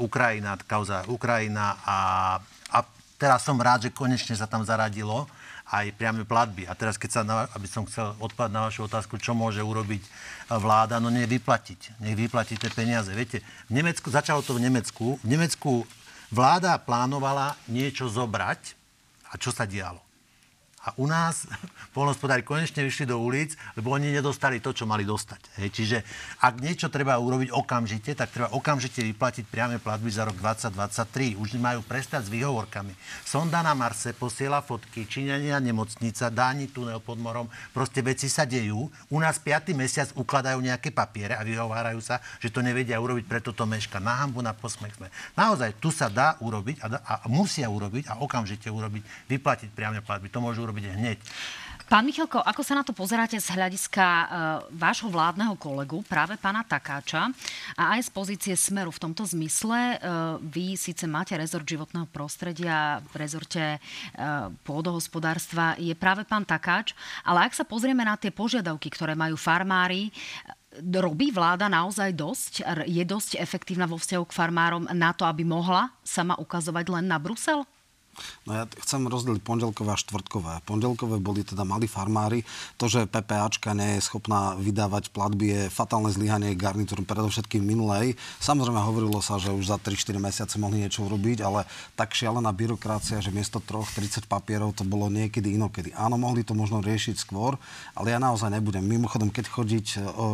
[0.00, 1.98] Ukrajina, kauza Ukrajina a,
[2.70, 2.78] a
[3.16, 5.28] teraz som rád, že konečne sa tam zaradilo
[5.70, 6.66] aj priame platby.
[6.66, 10.02] A teraz, keď sa, na, aby som chcel odpadť na vašu otázku, čo môže urobiť
[10.50, 12.02] vláda, no nech vyplatiť.
[12.02, 13.14] Nech vyplatiť tie peniaze.
[13.14, 15.86] Viete, v Nemecku, začalo to v Nemecku, v Nemecku
[16.34, 18.74] vláda plánovala niečo zobrať
[19.30, 20.09] a čo sa dialo?
[20.80, 21.44] A u nás
[21.96, 25.60] polnospodári konečne vyšli do ulic, lebo oni nedostali to, čo mali dostať.
[25.60, 25.68] Hej.
[25.76, 25.98] Čiže
[26.40, 31.36] ak niečo treba urobiť okamžite, tak treba okamžite vyplatiť priame platby za rok 2023.
[31.36, 32.96] Už majú prestať s výhovorkami.
[33.28, 37.52] Sonda na Marse posiela fotky, Číňania nemocnica, Dáni tunel pod morom.
[37.76, 38.88] Proste veci sa dejú.
[39.12, 39.76] U nás 5.
[39.76, 44.00] mesiac ukladajú nejaké papiere a vyhovárajú sa, že to nevedia urobiť, preto to meška.
[44.00, 45.12] Na hambu, na posmech sme.
[45.36, 50.00] Naozaj, tu sa dá urobiť a, da, a musia urobiť a okamžite urobiť, vyplatiť priame
[50.00, 50.32] platby.
[50.32, 51.18] To môžu urobiť hneď.
[51.90, 54.26] Pán Michalko, ako sa na to pozeráte z hľadiska uh,
[54.70, 57.34] vášho vládneho kolegu, práve pána Takáča,
[57.74, 59.98] a aj z pozície Smeru v tomto zmysle?
[59.98, 66.94] Uh, vy síce máte rezort životného prostredia, v rezorte uh, pôdohospodárstva je práve pán Takáč,
[67.26, 70.14] ale ak sa pozrieme na tie požiadavky, ktoré majú farmári,
[70.78, 72.86] robí vláda naozaj dosť?
[72.86, 77.18] Je dosť efektívna vo vzťahu k farmárom na to, aby mohla sama ukazovať len na
[77.18, 77.66] Brusel?
[78.48, 80.64] No ja chcem rozdeliť pondelkové a štvrtkové.
[80.64, 82.42] Pondelkové boli teda malí farmári.
[82.80, 88.16] To, že PPAčka nie je schopná vydávať platby, je fatálne zlyhanie garnitúru, predovšetkým minulej.
[88.40, 93.20] Samozrejme hovorilo sa, že už za 3-4 mesiace mohli niečo urobiť, ale tak šialená byrokracia,
[93.20, 95.92] že miesto troch 30 papierov to bolo niekedy inokedy.
[95.94, 97.60] Áno, mohli to možno riešiť skôr,
[97.94, 98.82] ale ja naozaj nebudem.
[98.84, 99.86] Mimochodom, keď chodiť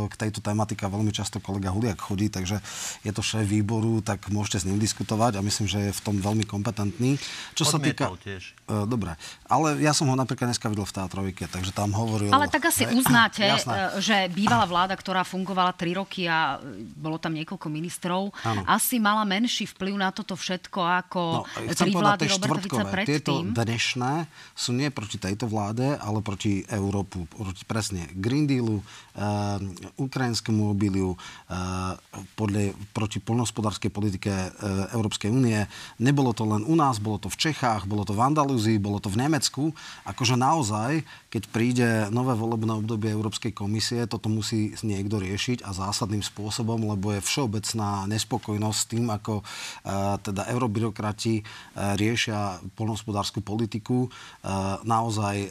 [0.08, 2.62] k tejto tematike, veľmi často kolega Huliak chodí, takže
[3.02, 6.16] je to šéf výboru, tak môžete s ním diskutovať a myslím, že je v tom
[6.18, 7.18] veľmi kompetentný.
[7.58, 8.04] Čo sa sa týka...
[8.18, 8.42] tiež.
[8.66, 9.14] Uh, dobre,
[9.46, 12.34] ale ja som ho napríklad dneska videl v Teatrovike, takže tam hovoril...
[12.34, 14.02] Ale tak asi uznáte, jasné.
[14.02, 16.58] že bývalá vláda, ktorá fungovala 3 roky a
[16.98, 18.66] bolo tam niekoľko ministrov, Áno.
[18.66, 23.04] asi mala menší vplyv na toto všetko ako No, tri vlády tie Roberta Fica štvrtkové,
[23.04, 23.54] tieto predtým.
[23.54, 24.12] dnešné
[24.56, 27.28] sú nie proti tejto vláde, ale proti Európu.
[27.28, 29.58] Proti, presne Green Dealu, uh,
[30.00, 31.96] ukrajinskému obiliu, uh,
[32.38, 35.66] podľa, proti poľnohospodárskej politike uh, Európskej únie.
[36.00, 37.55] Nebolo to len u nás, bolo to v Čechách,
[37.86, 39.74] bolo to v Andalúzii, bolo to v Nemecku.
[40.08, 46.24] Akože naozaj, keď príde nové volebné obdobie Európskej komisie, toto musí niekto riešiť a zásadným
[46.24, 54.06] spôsobom, lebo je všeobecná nespokojnosť s tým, ako uh, teda eurobyrokrati uh, riešia poľnohospodárskú politiku.
[54.06, 55.48] Uh, naozaj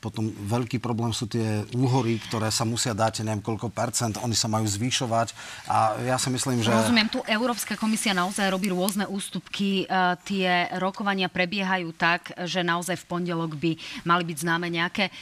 [0.00, 4.48] potom veľký problém sú tie úhory, ktoré sa musia dať, neviem koľko percent, oni sa
[4.48, 5.32] majú zvýšovať
[5.68, 6.72] a ja si myslím, že...
[6.72, 9.84] Rozumiem, tu Európska komisia naozaj robí rôzne ústupky.
[10.24, 10.48] Tie
[10.80, 15.12] rokovania prebiehajú tak, že naozaj v pondelok by mali byť známe nejaké e,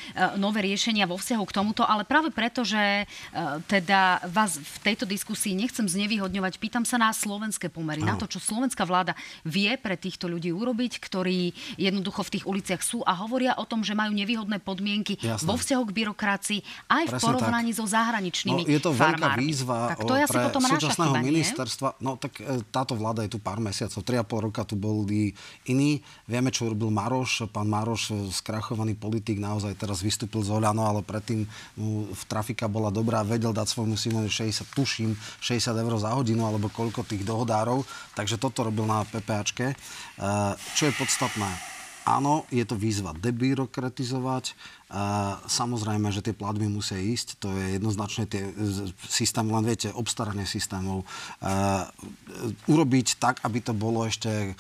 [0.41, 3.05] nové riešenia vo vzťahu k tomuto, ale práve preto, že e,
[3.69, 8.41] teda vás v tejto diskusii nechcem znevýhodňovať, pýtam sa na slovenské pomery, na to, čo
[8.41, 9.13] slovenská vláda
[9.45, 13.85] vie pre týchto ľudí urobiť, ktorí jednoducho v tých uliciach sú a hovoria o tom,
[13.85, 15.45] že majú nevýhodné podmienky Jasné.
[15.45, 17.79] vo vzťahu k byrokracii aj v Presne porovnaní tak.
[17.83, 19.43] so zahraničnými No, je to veľká farmármi.
[19.45, 21.89] výzva Tak to asi pre potom súčasného ministerstva.
[22.01, 25.35] No tak e, táto vláda je tu pár mesiacov, 3,5 roka tu boli
[25.67, 26.01] iní.
[26.27, 27.47] Vieme, čo urobil Maroš.
[27.51, 31.47] Pán Maroš, e, skrachovaný politik, naozaj teraz vystúpil z Oľano, ale predtým
[31.79, 36.47] mu v trafika bola dobrá, vedel dať svojmu synovi 60, tuším, 60 eur za hodinu,
[36.47, 37.87] alebo koľko tých dohodárov.
[38.19, 39.73] Takže toto robil na PPAčke.
[39.73, 39.77] E,
[40.75, 41.77] Čo je podstatné?
[42.07, 44.55] Áno, je to výzva debyrokratizovať.
[44.87, 47.43] A samozrejme, že tie platby musia ísť.
[47.43, 48.55] To je jednoznačne tie
[49.11, 51.03] systém, len viete, obstaranie systémov.
[51.03, 51.07] E,
[52.71, 54.51] urobiť tak, aby to bolo ešte e,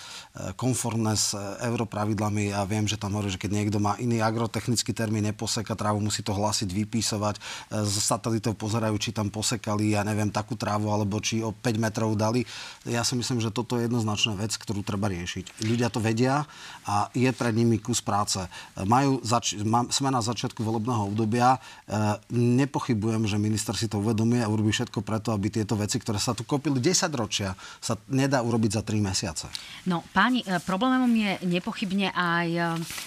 [0.58, 1.38] konformné s e,
[1.70, 2.50] europravidlami.
[2.50, 6.26] Ja viem, že tam hovorí, že keď niekto má iný agrotechnický termín, neposeka trávu, musí
[6.26, 7.38] to hlásiť, vypísovať.
[7.86, 12.18] Z satelitov pozerajú, či tam posekali, ja neviem, takú trávu, alebo či o 5 metrov
[12.18, 12.42] dali.
[12.82, 15.62] Ja si myslím, že toto je jednoznačná vec, ktorú treba riešiť.
[15.62, 16.50] Ľudia to vedia
[16.82, 18.42] a je pred nimi kus práce.
[18.74, 21.60] Majú zač- má- sme na začiatku volebného obdobia.
[21.84, 26.16] E, nepochybujem, že minister si to uvedomuje a urobí všetko preto, aby tieto veci, ktoré
[26.16, 27.52] sa tu kopili 10 ročia,
[27.84, 29.52] sa nedá urobiť za 3 mesiace.
[29.84, 32.60] No, páni, e, problémom je nepochybne aj e,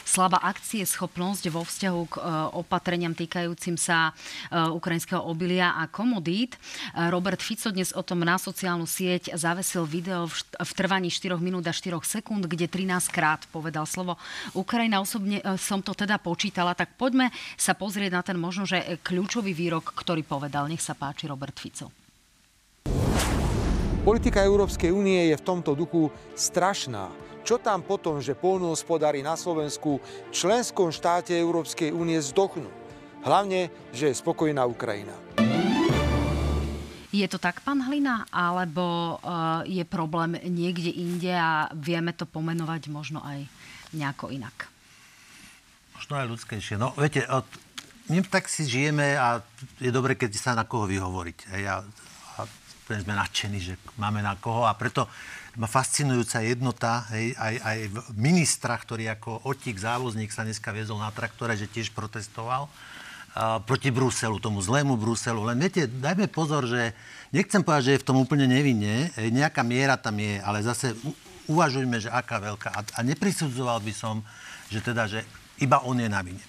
[0.05, 2.15] slabá akcie schopnosť vo vzťahu k
[2.53, 4.11] opatreniam týkajúcim sa
[4.51, 6.59] ukrajinského obilia a komodít.
[6.95, 11.73] Robert Fico dnes o tom na sociálnu sieť zavesil video v, trvaní 4 minút a
[11.73, 14.19] 4 sekúnd, kde 13 krát povedal slovo
[14.53, 14.99] Ukrajina.
[15.01, 19.55] Osobne som to teda počítala, tak poďme sa pozrieť na ten možno, že e, kľúčový
[19.55, 20.67] výrok, ktorý povedal.
[20.67, 21.87] Nech sa páči, Robert Fico.
[24.03, 27.07] Politika Európskej únie je v tomto duchu strašná.
[27.47, 32.67] Čo tam potom, že polnohospodári na Slovensku v členskom štáte Európskej únie zdochnú?
[33.23, 35.15] Hlavne, že je spokojná Ukrajina.
[37.09, 42.85] Je to tak, pán Hlina, alebo uh, je problém niekde inde a vieme to pomenovať
[42.93, 43.49] možno aj
[43.97, 44.78] nejako inak?
[45.99, 46.79] Možno aj ľudskejšie.
[46.79, 47.43] No, viete, od,
[48.07, 49.43] my tak si žijeme a
[49.83, 51.37] je dobre, keď sa na koho vyhovoriť.
[51.51, 51.75] Hej, a,
[52.39, 52.41] a
[52.87, 55.11] sme nadšení, že máme na koho a preto
[55.59, 57.77] ma fascinujúca jednota hej, aj, aj
[58.15, 62.71] ministra, ktorý ako otík závozník sa dneska viezol na traktore, že tiež protestoval
[63.67, 65.51] proti Bruselu, tomu zlému Bruselu.
[65.51, 66.95] Len viete, dajme pozor, že
[67.35, 70.95] nechcem povedať, že je v tom úplne nevinne, nejaká miera tam je, ale zase
[71.45, 72.69] uvažujme, že aká veľká.
[72.71, 74.23] A, a neprisudzoval by som,
[74.71, 75.27] že teda, že
[75.59, 76.43] iba on je na vine.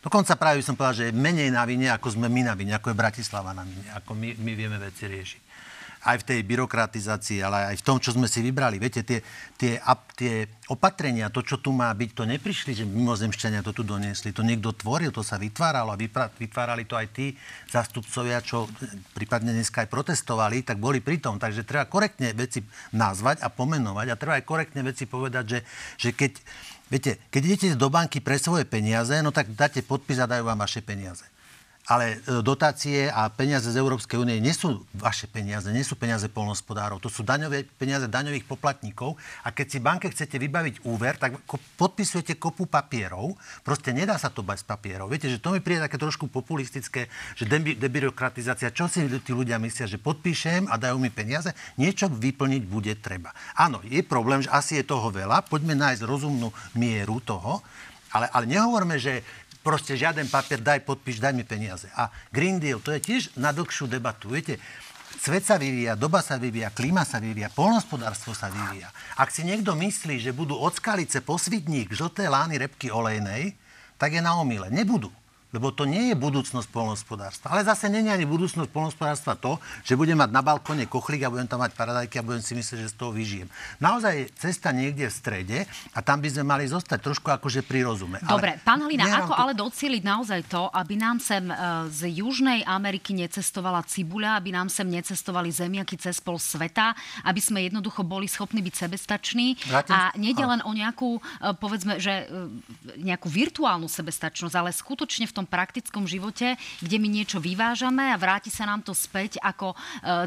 [0.00, 2.72] Dokonca práve by som povedal, že je menej na vine, ako sme my na vine,
[2.72, 5.42] ako je Bratislava na vine, ako my, my vieme veci riešiť.
[6.00, 8.80] Aj v tej byrokratizácii, ale aj v tom, čo sme si vybrali.
[8.80, 9.20] Viete, tie,
[9.60, 13.84] tie, ap- tie opatrenia, to, čo tu má byť, to neprišli, že mimozemšťania to tu
[13.84, 14.32] doniesli.
[14.32, 17.36] To niekto tvoril, to sa vytváralo a vypra- vytvárali to aj tí
[17.68, 18.64] zastupcovia, čo
[19.12, 21.36] prípadne dneska aj protestovali, tak boli pri tom.
[21.36, 22.64] Takže treba korektne veci
[22.96, 25.60] nazvať a pomenovať a treba aj korektne veci povedať, že,
[26.00, 26.32] že keď
[26.90, 30.58] Viete, keď idete do banky pre svoje peniaze, no tak dáte podpis a dajú vám
[30.58, 31.22] vaše peniaze.
[31.90, 36.30] Ale e, dotácie a peniaze z Európskej únie nie sú vaše peniaze, nie sú peniaze
[36.30, 39.18] polnospodárov, to sú daňové, peniaze daňových poplatníkov.
[39.42, 41.42] A keď si banke chcete vybaviť úver, tak
[41.74, 43.34] podpisujete kopu papierov.
[43.66, 45.10] Proste nedá sa to bez papierov.
[45.10, 49.58] Viete, že to mi príde také trošku populistické, že debi- debirokratizácia, čo si tí ľudia
[49.58, 53.34] myslia, že podpíšem a dajú mi peniaze, niečo vyplniť bude treba.
[53.58, 57.66] Áno, je problém, že asi je toho veľa, poďme nájsť rozumnú mieru toho,
[58.10, 59.22] ale, ale nehovorme, že
[59.60, 61.88] proste žiaden papier, daj podpíš, daj mi peniaze.
[61.96, 64.32] A Green Deal, to je tiež na dlhšiu debatu.
[64.32, 64.60] Viete,
[65.20, 68.88] Svet sa vyvíja, doba sa vyvíja, klíma sa vyvíja, polnospodárstvo sa vyvíja.
[69.20, 73.52] Ak si niekto myslí, že budú od skalice po svidník žlté lány repky olejnej,
[74.00, 74.72] tak je na omyle.
[74.72, 75.12] Nebudú.
[75.50, 77.50] Lebo to nie je budúcnosť polnospodárstva.
[77.50, 81.32] Ale zase nie je ani budúcnosť polnospodárstva to, že budem mať na balkóne kochlík a
[81.32, 83.50] budem tam mať paradajky a budem si myslieť, že z toho vyžijem.
[83.82, 85.58] Naozaj cesta niekde v strede
[85.90, 88.22] a tam by sme mali zostať trošku akože pri rozume.
[88.22, 89.40] Dobre, ale pán Halina, ako to...
[89.42, 91.54] ale docieliť naozaj to, aby nám sem e,
[91.90, 96.94] z Južnej Ameriky necestovala cibuľa, aby nám sem necestovali zemiaky cez pol sveta,
[97.26, 99.58] aby sme jednoducho boli schopní byť sebestační.
[99.66, 99.92] Vrátim...
[99.92, 101.20] A nejde len o nejakú, e,
[101.58, 107.08] povedzme, že e, nejakú virtuálnu sebestačnosť, ale skutočne v tom tom praktickom živote, kde my
[107.08, 109.76] niečo vyvážame a vráti sa nám to späť ako e,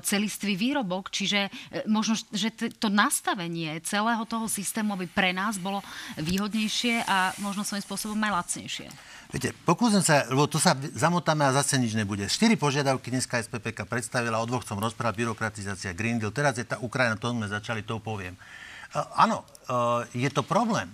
[0.02, 1.14] celistvý výrobok.
[1.14, 2.50] Čiže e, možno, že
[2.82, 5.86] to nastavenie celého toho systému by pre nás bolo
[6.18, 8.90] výhodnejšie a možno svojím spôsobom aj lacnejšie.
[9.30, 12.26] Viete, pokúsim sa, lebo to sa zamotáme a zase nič nebude.
[12.26, 16.78] Štyri požiadavky dneska SPPK predstavila, o dvoch som rozprával, byrokratizácia, Green Deal, teraz je tá
[16.82, 18.38] Ukrajina, to sme začali, to poviem.
[18.94, 19.42] Uh, áno,
[20.14, 20.86] je to problém.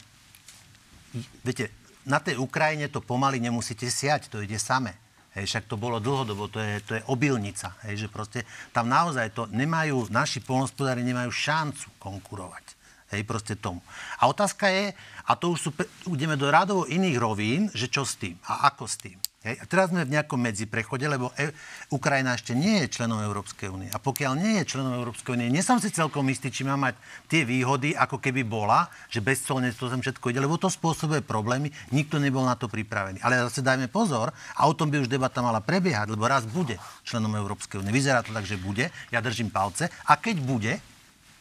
[1.44, 4.96] Viete, na tej Ukrajine to pomaly nemusíte siať, to ide same.
[5.38, 7.78] Hej, však to bolo dlhodobo, to je, to je obilnica.
[7.86, 8.40] Hej, že proste
[8.74, 12.66] tam naozaj to nemajú, naši polnospodári nemajú šancu konkurovať.
[13.14, 13.82] Hej, proste tomu.
[14.22, 14.94] A otázka je,
[15.26, 15.70] a to už sú,
[16.14, 19.18] ideme do radovo iných rovín, že čo s tým a ako s tým.
[19.40, 19.56] Hej.
[19.56, 21.56] A teraz sme v nejakom medziprechode, lebo e-
[21.96, 23.88] Ukrajina ešte nie je členom Európskej únie.
[23.88, 27.00] A pokiaľ nie je členom Európskej únie, nie som si celkom istý, či má mať
[27.32, 31.72] tie výhody, ako keby bola, že bezcolne to sem všetko ide, lebo to spôsobuje problémy,
[31.96, 33.24] nikto nebol na to pripravený.
[33.24, 36.76] Ale zase dajme pozor, a o tom by už debata mala prebiehať, lebo raz bude
[37.08, 37.96] členom Európskej únie.
[37.96, 39.88] Vyzerá to tak, že bude, ja držím palce.
[40.12, 40.84] A keď bude,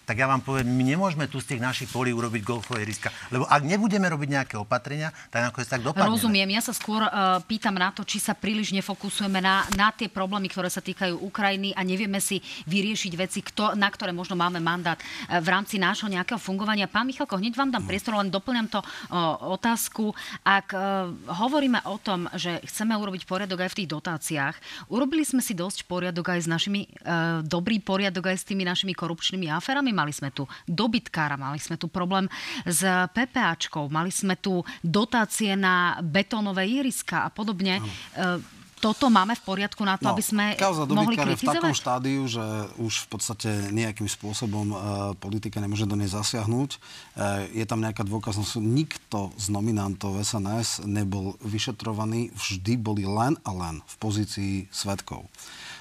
[0.08, 3.12] tak ja vám poviem, my nemôžeme tu z tých našich polí urobiť golfové riska.
[3.28, 6.08] Lebo ak nebudeme robiť nejaké opatrenia, tak ako tak dopadne.
[6.08, 10.08] Rozumiem, ja sa skôr uh, pýtam na to, či sa príliš nefokusujeme na, na tie
[10.08, 14.64] problémy, ktoré sa týkajú Ukrajiny a nevieme si vyriešiť veci, kto, na ktoré možno máme
[14.64, 16.88] mandát uh, v rámci nášho nejakého fungovania.
[16.88, 20.16] Pán Michalko, hneď vám dám priestor, len doplňam to uh, otázku.
[20.40, 24.56] Ak uh, hovoríme o tom, že chceme urobiť poriadok aj v tých dotáciách,
[24.88, 28.96] urobili sme si dosť poriadok aj s našimi, uh, dobrý poriadok aj s tými našimi
[28.96, 32.30] korupčnými aferami mali sme tu dobytkára, mali sme tu problém
[32.62, 37.82] s PPAčkou, mali sme tu dotácie na betónové iriska a podobne.
[38.14, 40.54] Ano e, toto máme v poriadku na to, no, aby sme
[40.94, 41.42] mohli kritizovať?
[41.42, 42.42] v takom štádiu, že
[42.78, 44.78] už v podstate nejakým spôsobom uh,
[45.18, 46.70] politika nemôže do nej zasiahnuť.
[47.18, 48.62] Uh, je tam nejaká dôkaznosť.
[48.62, 55.26] Nikto z nominantov SNS nebol vyšetrovaný, vždy boli len a len v pozícii svetkov.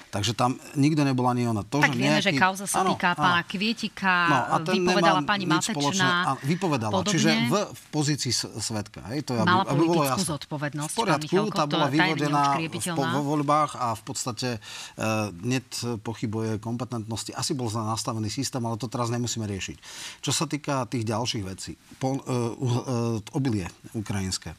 [0.08, 1.60] Takže tam nikto nebol ani ona.
[1.68, 2.32] To, tak že vieme, nejaký...
[2.32, 3.20] že kauza sa áno, týka áno.
[3.20, 6.40] pána Kvietika, no, a vypovedala pani Matečná.
[6.40, 7.12] vypovedala, podobne.
[7.12, 9.04] čiže v, v pozícii svetka.
[9.12, 10.32] Hej, to je, Mala aby, bolo jasné.
[10.32, 10.92] zodpovednosť.
[10.92, 15.68] V poriadku, Michalko, tá bola vyvodená v, vo voľbách a v podstate uh, net
[16.00, 17.36] pochybuje kompetentnosti.
[17.36, 19.76] Asi bol nastavený systém, ale to teraz nemusíme riešiť.
[20.24, 21.76] Čo sa týka tých ďalších vecí.
[22.00, 24.56] Po, uh, uh, obilie ukrajinské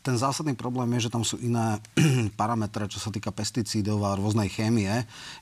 [0.00, 1.76] ten zásadný problém je, že tam sú iné
[2.40, 4.88] parametre, čo sa týka pesticídov a rôznej chémie.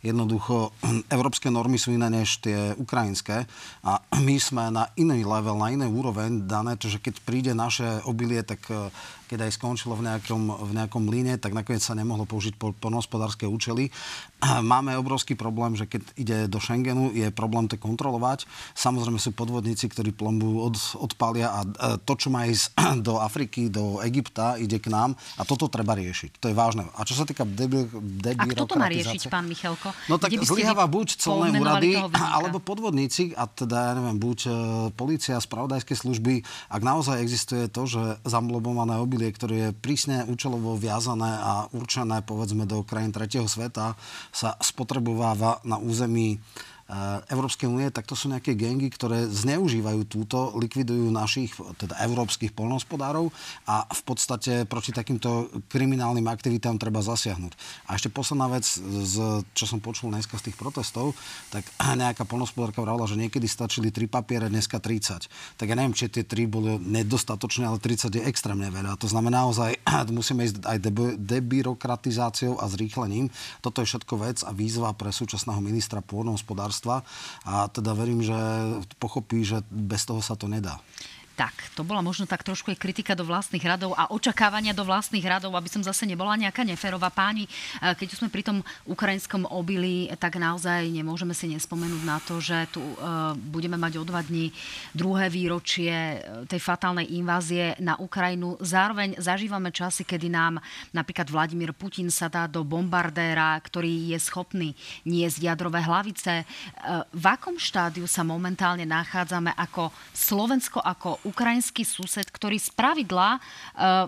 [0.02, 0.74] Jednoducho,
[1.16, 3.46] európske normy sú iné než tie ukrajinské
[3.86, 8.42] a my sme na iný level, na iný úroveň dané, že keď príde naše obilie,
[8.42, 8.60] tak
[9.28, 13.44] keď aj skončilo v nejakom, v nejakom líne, tak nakoniec sa nemohlo použiť po poľnohospodárske
[13.44, 13.92] účely.
[14.72, 18.48] Máme obrovský problém, že keď ide do Schengenu, je problém to kontrolovať.
[18.72, 21.60] Samozrejme sú podvodníci, ktorí plombu od, odpalia a
[22.00, 22.72] to, čo má ísť
[23.06, 26.40] do Afriky, do Egypta, ide k nám a toto treba riešiť.
[26.40, 26.88] To je vážne.
[26.96, 28.40] A čo sa týka debyrokratizácie...
[28.40, 29.92] A kto to má riešiť, pán Michalko?
[30.08, 34.54] No tak zlyháva buď celné úrady, alebo podvodníci, a teda, ja neviem, buď uh,
[34.94, 40.78] policia, spravodajské služby, ak naozaj existuje to, že zamlobované obylie násilie, ktoré je prísne účelovo
[40.78, 43.98] viazané a určené povedzme do krajín tretieho sveta,
[44.30, 46.38] sa spotrebováva na území
[47.28, 53.28] Európskej únie, tak to sú nejaké gengy, ktoré zneužívajú túto, likvidujú našich, teda európskych polnohospodárov
[53.68, 57.52] a v podstate proti takýmto kriminálnym aktivitám treba zasiahnuť.
[57.92, 61.12] A ešte posledná vec, z, čo som počul dneska z tých protestov,
[61.52, 61.68] tak
[62.08, 65.60] nejaká polnohospodárka vravila, že niekedy stačili 3 papiere, dneska 30.
[65.60, 68.96] Tak ja neviem, či tie 3 boli nedostatočné, ale 30 je extrémne veľa.
[68.96, 69.76] To znamená naozaj,
[70.08, 70.88] musíme ísť aj
[71.20, 73.28] debyrokratizáciou a zrýchlením.
[73.60, 76.77] Toto je všetko vec a výzva pre súčasného ministra hospodárstva
[77.44, 78.36] a teda verím, že
[78.98, 80.78] pochopí, že bez toho sa to nedá.
[81.38, 85.22] Tak, to bola možno tak trošku aj kritika do vlastných radov a očakávania do vlastných
[85.22, 87.14] radov, aby som zase nebola nejaká neférová.
[87.14, 92.42] Páni, eh, keď sme pri tom ukrajinskom obili, tak naozaj nemôžeme si nespomenúť na to,
[92.42, 94.50] že tu uh, budeme mať o dva dní
[94.90, 96.18] druhé výročie eh,
[96.50, 98.58] tej fatálnej invázie na Ukrajinu.
[98.58, 100.58] Zároveň zažívame časy, kedy nám
[100.90, 104.74] napríklad Vladimír Putin sa dá do bombardéra, ktorý je schopný
[105.06, 106.42] niesť jadrové hlavice.
[107.14, 113.40] V akom štádiu sa momentálne nachádzame ako Slovensko, ako ukrajinský sused, ktorý z pravidla e,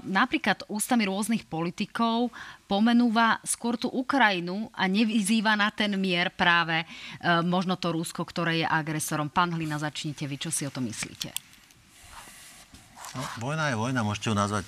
[0.09, 2.33] napríklad ústami rôznych politikov
[2.65, 6.87] pomenúva skôr tú Ukrajinu a nevyzýva na ten mier práve e,
[7.45, 9.29] možno to Rusko, ktoré je agresorom.
[9.29, 11.31] Pán Hlina, začnite vy, čo si o to myslíte?
[13.11, 14.67] No, vojna je vojna, môžete ju nazvať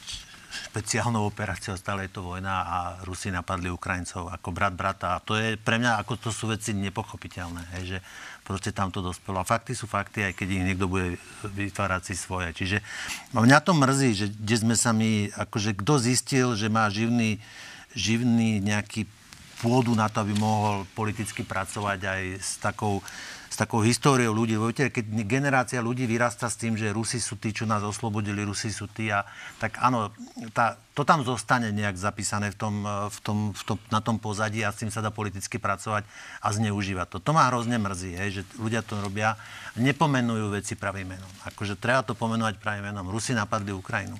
[0.70, 5.16] špeciálnou operáciou, stále je to vojna a Rusi napadli Ukrajincov ako brat brata.
[5.16, 7.98] A to je pre mňa, ako to sú veci nepochopiteľné, hej, že
[8.44, 9.40] proste tam to dospelo.
[9.40, 12.52] A fakty sú fakty, aj keď ich niekto bude vytvárať si svoje.
[12.52, 12.84] Čiže
[13.32, 17.40] mňa to mrzí, že kde sme sa my, akože kto zistil, že má živný,
[17.96, 19.08] živný nejaký
[19.62, 22.98] pôdu na to, aby mohol politicky pracovať aj s takou
[23.52, 24.56] s takou históriou ľudí.
[24.56, 28.72] Viete, keď generácia ľudí vyrasta s tým, že Rusi sú tí, čo nás oslobodili, Rusi
[28.72, 29.28] sú tí, a,
[29.60, 30.08] tak áno,
[30.56, 34.64] tá, to tam zostane nejak zapísané v tom, v tom, v tom, na tom pozadí
[34.64, 36.08] a s tým sa dá politicky pracovať
[36.40, 37.18] a zneužívať to.
[37.20, 39.36] To ma hrozne mrzí, hej, že ľudia to robia,
[39.76, 41.32] nepomenujú veci pravým menom.
[41.52, 43.12] Akože treba to pomenovať pravým menom.
[43.12, 44.16] Rusi napadli Ukrajinu.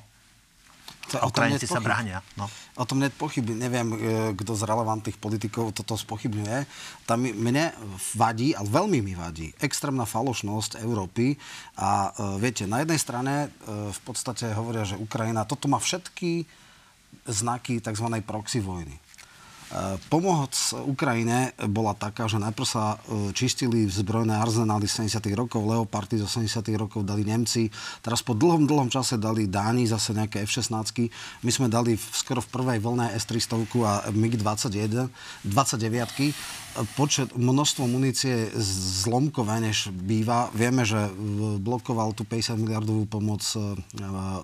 [1.11, 2.23] Ukrajinci sa bránia.
[2.39, 2.49] No.
[2.79, 3.53] O tom net pochyby.
[3.53, 3.97] Neviem, e,
[4.33, 6.65] kto z relevantných politikov toto spochybňuje.
[7.05, 7.75] Tam mne
[8.17, 11.37] vadí, ale veľmi mi vadí, extrémna falošnosť Európy.
[11.77, 13.49] A e, viete, na jednej strane e,
[13.93, 16.49] v podstate hovoria, že Ukrajina, toto má všetky
[17.29, 18.07] znaky tzv.
[18.25, 18.97] proxy vojny.
[20.13, 20.53] Pomoc
[20.85, 25.33] Ukrajine bola taká, že najprv sa e, čistili zbrojné arzenály z 70.
[25.33, 26.61] rokov, Leopardy zo 70.
[26.77, 27.73] rokov dali Nemci,
[28.05, 31.09] teraz po dlhom, dlhom čase dali Dáni zase nejaké F-16.
[31.41, 35.09] My sme dali skoro v prvej vlne S-300 a MiG-21,
[35.49, 38.49] 29 počet, množstvo munície
[39.05, 40.49] zlomkové, než býva.
[40.57, 41.13] Vieme, že
[41.61, 43.61] blokoval tú 50 miliardovú pomoc e,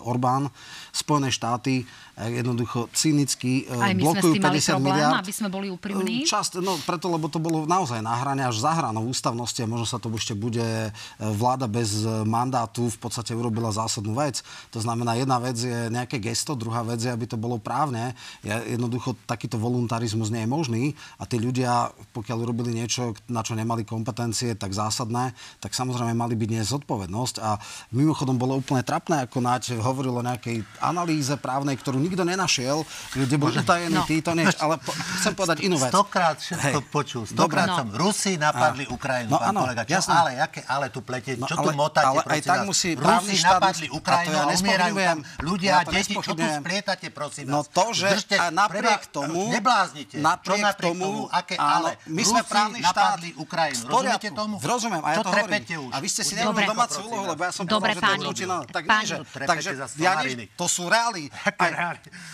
[0.05, 0.53] Orbán.
[0.93, 1.83] Spojené štáty e,
[2.29, 5.67] jednoducho cynicky e, Aj my blokujú sme s tým 50 mali problém, aby sme boli
[5.73, 6.15] úprimní.
[6.29, 9.89] Čast, no preto, lebo to bolo naozaj na hrane až za hranou ústavnosti a možno
[9.89, 14.45] sa to ešte bude vláda bez mandátu v podstate urobila zásadnú vec.
[14.75, 18.13] To znamená, jedna vec je nejaké gesto, druhá vec je, aby to bolo právne.
[18.43, 20.83] Jednoducho takýto voluntarizmus nie je možný
[21.17, 21.89] a tí ľudia
[22.19, 25.31] pokiaľ urobili niečo, na čo nemali kompetencie tak zásadné,
[25.63, 27.35] tak samozrejme mali byť dnes zodpovednosť.
[27.39, 27.55] A
[27.95, 32.83] mimochodom bolo úplne trapné, ako Naď hovoril o nejakej analýze právnej, ktorú nikto nenašiel,
[33.15, 34.03] kde bol utajený no.
[34.03, 34.59] títo niečo.
[34.59, 35.95] Ale po, chcem povedať inú vec.
[35.95, 36.91] Stokrát všetko Hej.
[36.91, 37.23] počul.
[37.23, 37.77] Stokrát no.
[37.79, 39.81] som Rusi napadli a, Ukrajinu, no, pán áno, kolega.
[39.87, 40.13] Čo, jasné.
[40.19, 42.07] ale, jaké, ale tu plete, no, čo ale, tu motáte?
[42.11, 46.13] Ale aj tak musí Rusi napadli Ukrajinu a, ja a umierajú tam ľudia a deti.
[46.19, 49.47] Čo tu splietate, prosím No to, že a napriek tomu...
[49.55, 50.19] Nebláznite.
[50.19, 53.21] Napriek tomu, aké ale my sme právny štát.
[53.39, 53.83] Ukrajinu.
[53.87, 54.55] Rozumiete tomu?
[54.59, 55.61] Rozumiem, a ja to hovorím.
[55.61, 55.91] Už?
[55.93, 58.25] A vy ste si nerobili domácu úlohu, lebo ja som Dobre, povedal, páni.
[58.25, 58.57] Putina.
[58.65, 58.99] Tak páni.
[58.99, 59.69] Nie, že, takže
[60.01, 61.29] ja nie, to sú reály.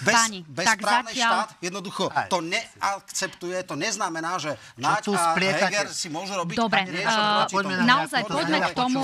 [0.01, 1.31] Bez, páni, bez tak právny zatiaľ...
[1.31, 2.27] štát jednoducho aj.
[2.31, 7.47] to neakceptuje, to neznamená, že Naď a Heger si môžu robiť Dobre, uh,
[7.83, 8.99] naozaj poďme k tomu.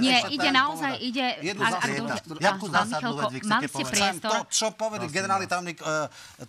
[0.00, 1.26] Nie, ide naozaj, ide...
[2.38, 4.12] Jakú zásadnú vec vy chcete povedať?
[4.22, 5.78] To, čo povedal generálny tajomník...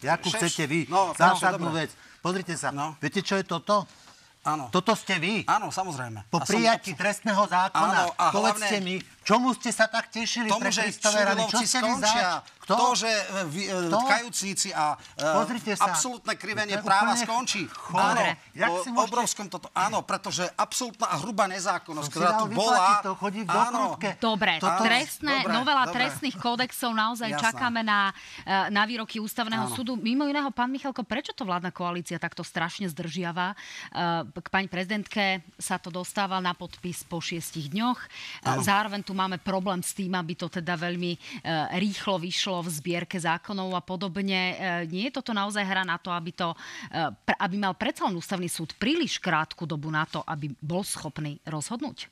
[0.01, 0.87] Jakú chcete vy?
[1.15, 1.91] Zásadnú vec.
[2.23, 2.95] Pozrite sa, no.
[3.03, 3.83] viete, čo je toto?
[4.43, 4.71] Áno.
[4.71, 5.43] Toto ste vy.
[5.47, 6.27] Áno, samozrejme.
[6.27, 6.99] Po prijatí som...
[6.99, 7.99] trestného zákona.
[7.99, 8.87] Áno, a Povedzte hlavne...
[8.87, 11.47] mi, Čomu ste sa tak tešili tomu, pre Kristové rany?
[11.47, 12.43] Čo ste skončia.
[12.63, 12.79] Kto?
[12.79, 13.99] To, že e, vy, e, Kto?
[14.07, 17.67] kajúcníci a uh, absolútne krivenie práva skončí.
[17.91, 18.23] Áno,
[18.95, 19.67] po obrovskom toto.
[19.75, 23.03] Áno, pretože absolútna a hrubá nezákonnosť, ktorá tu bola...
[23.03, 26.07] To chodí v áno, Dobre, toto, trestné, dobre, novela dobre.
[26.07, 27.43] trestných kódexov naozaj Jasná.
[27.51, 28.15] čakáme na,
[28.71, 29.75] na výroky ústavného áno.
[29.75, 29.99] súdu.
[29.99, 33.59] Mimo iného, pán Michalko, prečo to vládna koalícia takto strašne zdržiava?
[34.31, 37.99] K pani prezidentke sa to dostáva na podpis po šiestich dňoch.
[38.47, 38.63] Áno.
[38.63, 41.19] Zároveň tu máme problém s tým, aby to teda veľmi e,
[41.79, 44.35] rýchlo vyšlo v zbierke zákonov a podobne.
[44.35, 44.55] E,
[44.89, 46.51] nie je toto naozaj hra na to, aby, to,
[46.89, 51.37] e, aby mal predsa len ústavný súd príliš krátku dobu na to, aby bol schopný
[51.45, 52.11] rozhodnúť?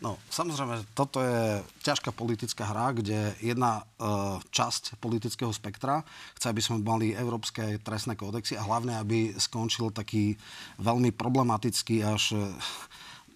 [0.00, 4.10] No, samozrejme, toto je ťažká politická hra, kde jedna e,
[4.48, 6.00] časť politického spektra
[6.40, 10.40] chce, aby sme mali európske trestné kódexy a hlavne, aby skončil taký
[10.80, 12.40] veľmi problematický až e,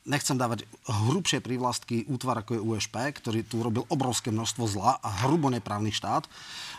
[0.05, 5.09] nechcem dávať hrubšie prívlastky útvar ako je USP, ktorý tu robil obrovské množstvo zla a
[5.25, 6.29] hrubo neprávny štát.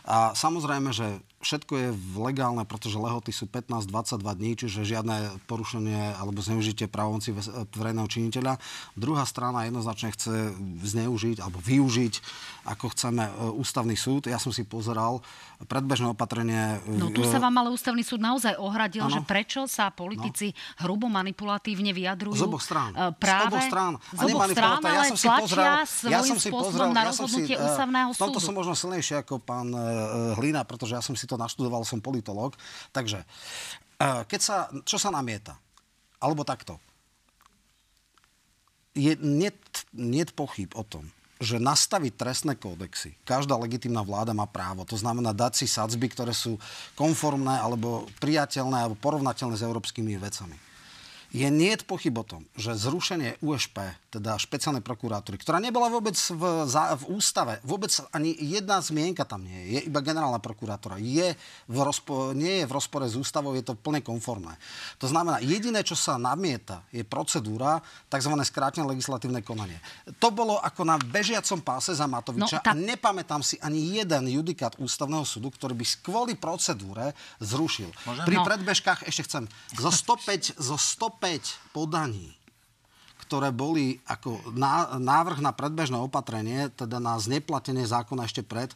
[0.06, 6.42] A samozrejme, že všetko je legálne, pretože lehoty sú 15-22 dní, čiže žiadne porušenie alebo
[6.42, 7.38] zneužitie právomoci
[7.78, 8.58] verejného činiteľa.
[8.98, 12.14] Druhá strana jednoznačne chce zneužiť alebo využiť,
[12.66, 13.32] ako chceme, e,
[13.62, 14.26] ústavný súd.
[14.26, 15.22] Ja som si pozeral
[15.70, 16.82] predbežné opatrenie...
[16.90, 19.14] No tu sa vám ale ústavný súd naozaj ohradil, ano.
[19.14, 20.90] že prečo sa politici no.
[20.90, 22.42] hrubo manipulatívne vyjadrujú.
[22.42, 22.92] Z oboch strán.
[23.22, 23.94] Práve, z oboch strán.
[24.02, 25.66] Z oboch strán, ale ja som si pozrel,
[26.10, 28.20] ja som si pozrel, na rozhodnutie ja som si, ústavného súdu.
[28.20, 29.70] V tomto som možno silnejšie ako pán
[30.42, 32.56] Hlina, pretože ja som si to naštudoval, som politolog.
[32.92, 33.24] Takže,
[34.02, 35.56] keď sa, čo sa namieta?
[36.20, 36.80] Alebo takto.
[38.96, 39.60] Je, niet,
[39.92, 41.12] niet pochyb o tom,
[41.44, 44.88] že nastaviť trestné kódexy, každá legitimná vláda má právo.
[44.88, 46.56] To znamená dať si sadzby, ktoré sú
[46.96, 50.56] konformné alebo priateľné alebo porovnateľné s európskymi vecami
[51.36, 56.64] je nie pochyb o tom, že zrušenie USP, teda špeciálnej prokuratúry, ktorá nebola vôbec v,
[56.64, 61.36] za, v ústave, vôbec ani jedna zmienka tam nie je, je iba generálna prokurátora, je
[61.68, 64.56] v rozpo, nie je v rozpore s ústavou, je to plne konformné.
[65.04, 68.32] To znamená, jediné, čo sa namieta, je procedúra, tzv.
[68.48, 69.84] skrátené legislatívne konanie.
[70.24, 72.72] To bolo ako na bežiacom páse za Matoviča no, tá...
[72.72, 77.12] a nepamätám si ani jeden judikát ústavného súdu, ktorý by kvôli procedúre
[77.44, 77.92] zrušil.
[78.08, 78.24] Môžem?
[78.24, 78.48] Pri no.
[78.48, 79.44] predbežkách ešte chcem,
[79.76, 82.38] zo 105, zo 105 5 podaní,
[83.26, 84.54] ktoré boli ako
[85.02, 88.70] návrh na predbežné opatrenie, teda na zneplatenie zákona ešte pred,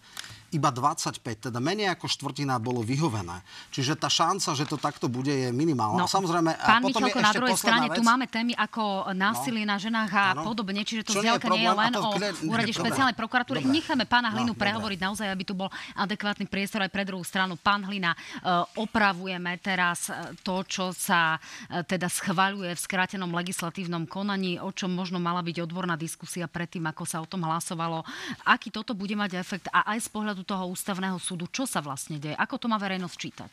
[0.49, 3.41] iba 25, teda menej ako štvrtina bolo vyhovené.
[3.69, 6.05] Čiže tá šanca, že to takto bude, je minimálna.
[6.05, 7.97] No, Samozrejme, pán a potom Michalko, na druhej strane vec.
[7.97, 9.71] tu máme témy ako násilie no.
[9.73, 10.41] na ženách a ano.
[10.49, 12.09] podobne, čiže to zďaleka nie, nie je len o
[12.49, 13.61] úrade špeciálnej prokuratúry.
[13.65, 15.07] Necháme pána Hlinu no, prehovoriť dobre.
[15.09, 17.55] naozaj, aby tu bol adekvátny priestor aj pre druhú stranu.
[17.55, 24.09] Pán Hlina, uh, opravujeme teraz e, to, čo sa uh, teda schvaľuje v skrátenom legislatívnom
[24.09, 28.01] konaní, o čom možno mala byť odborná diskusia predtým, ako sa o tom hlasovalo.
[28.47, 31.83] Aký toto bude mať efekt a aj z pohľadu pohľadu toho ústavného súdu, čo sa
[31.83, 32.35] vlastne deje?
[32.39, 33.51] Ako to má verejnosť čítať?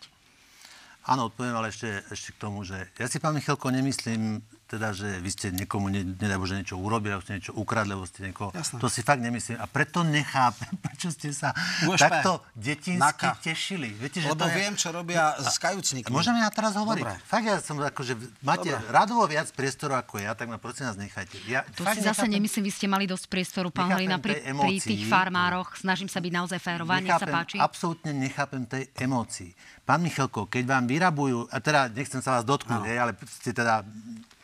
[1.07, 5.23] Áno, odpoviem ale ešte, ešte k tomu, že ja si, pán Michalko, nemyslím, teda, že
[5.23, 8.51] vy ste niekomu, ne, nedaj Bože, niečo urobili, alebo ste niečo ukradli, alebo ste niekoho...
[8.51, 8.83] Jasne.
[8.83, 9.63] To si fakt nemyslím.
[9.63, 11.55] A preto nechápem, prečo ste sa
[11.87, 12.03] USP.
[12.03, 13.39] takto detinsky Naka.
[13.39, 13.95] tešili.
[13.95, 14.83] Viete, že Lebo to viem, je...
[14.83, 16.11] čo robia s kajúcnikmi.
[16.11, 17.03] Môžem ja teraz hovoriť?
[17.07, 17.15] Dobre.
[17.23, 18.91] Fakt ja som akože, máte Dobre.
[18.91, 21.39] radovo viac priestoru ako ja, tak ma prosím nás nechajte.
[21.47, 24.75] Ja, to si zase nechápem, nemyslím, vy ste mali dosť priestoru, pán Halina, pri, pri
[24.83, 25.79] tých farmároch.
[25.79, 27.63] Snažím sa byť naozaj férová, nech sa páči.
[27.63, 29.55] Absolútne nechápem tej emócii.
[29.87, 33.87] Pán Michalko, keď vám vyrabujú, a teda nechcem sa vás dotknúť, ale ste teda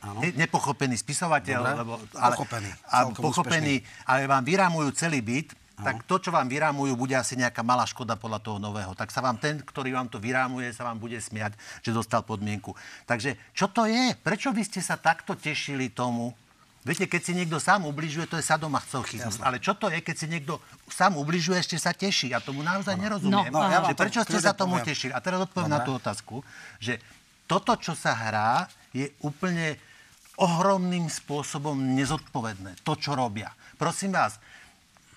[0.03, 1.79] ne, nepochopený spisovateľ, Dobre.
[1.79, 3.75] lebo, ale, pochopený, a, pochopený
[4.07, 5.89] ale vám vyrámujú celý byt, Ano.
[5.89, 8.93] tak to, čo vám vyrámujú, bude asi nejaká malá škoda podľa toho nového.
[8.93, 12.77] Tak sa vám ten, ktorý vám to vyrámuje, sa vám bude smiať, že dostal podmienku.
[13.09, 14.13] Takže čo to je?
[14.21, 16.37] Prečo vy ste sa takto tešili tomu?
[16.83, 19.39] Viete, keď si niekto sám ubližuje, to je sadomachcochyzmus.
[19.39, 20.59] Ale čo to je, keď si niekto
[20.91, 22.35] sám ubližuje, ešte sa teší?
[22.35, 23.03] Ja tomu naozaj ano.
[23.07, 23.55] nerozumiem.
[23.55, 24.91] No, no, ja že prečo ste sa tomu poviem.
[24.91, 25.15] tešili?
[25.15, 25.79] A teraz odpoviem Dobre.
[25.79, 26.43] na tú otázku,
[26.83, 26.99] že
[27.47, 29.79] toto, čo sa hrá, je úplne
[30.41, 32.81] ohromným spôsobom nezodpovedné.
[32.87, 33.53] To, čo robia.
[33.77, 34.41] Prosím vás,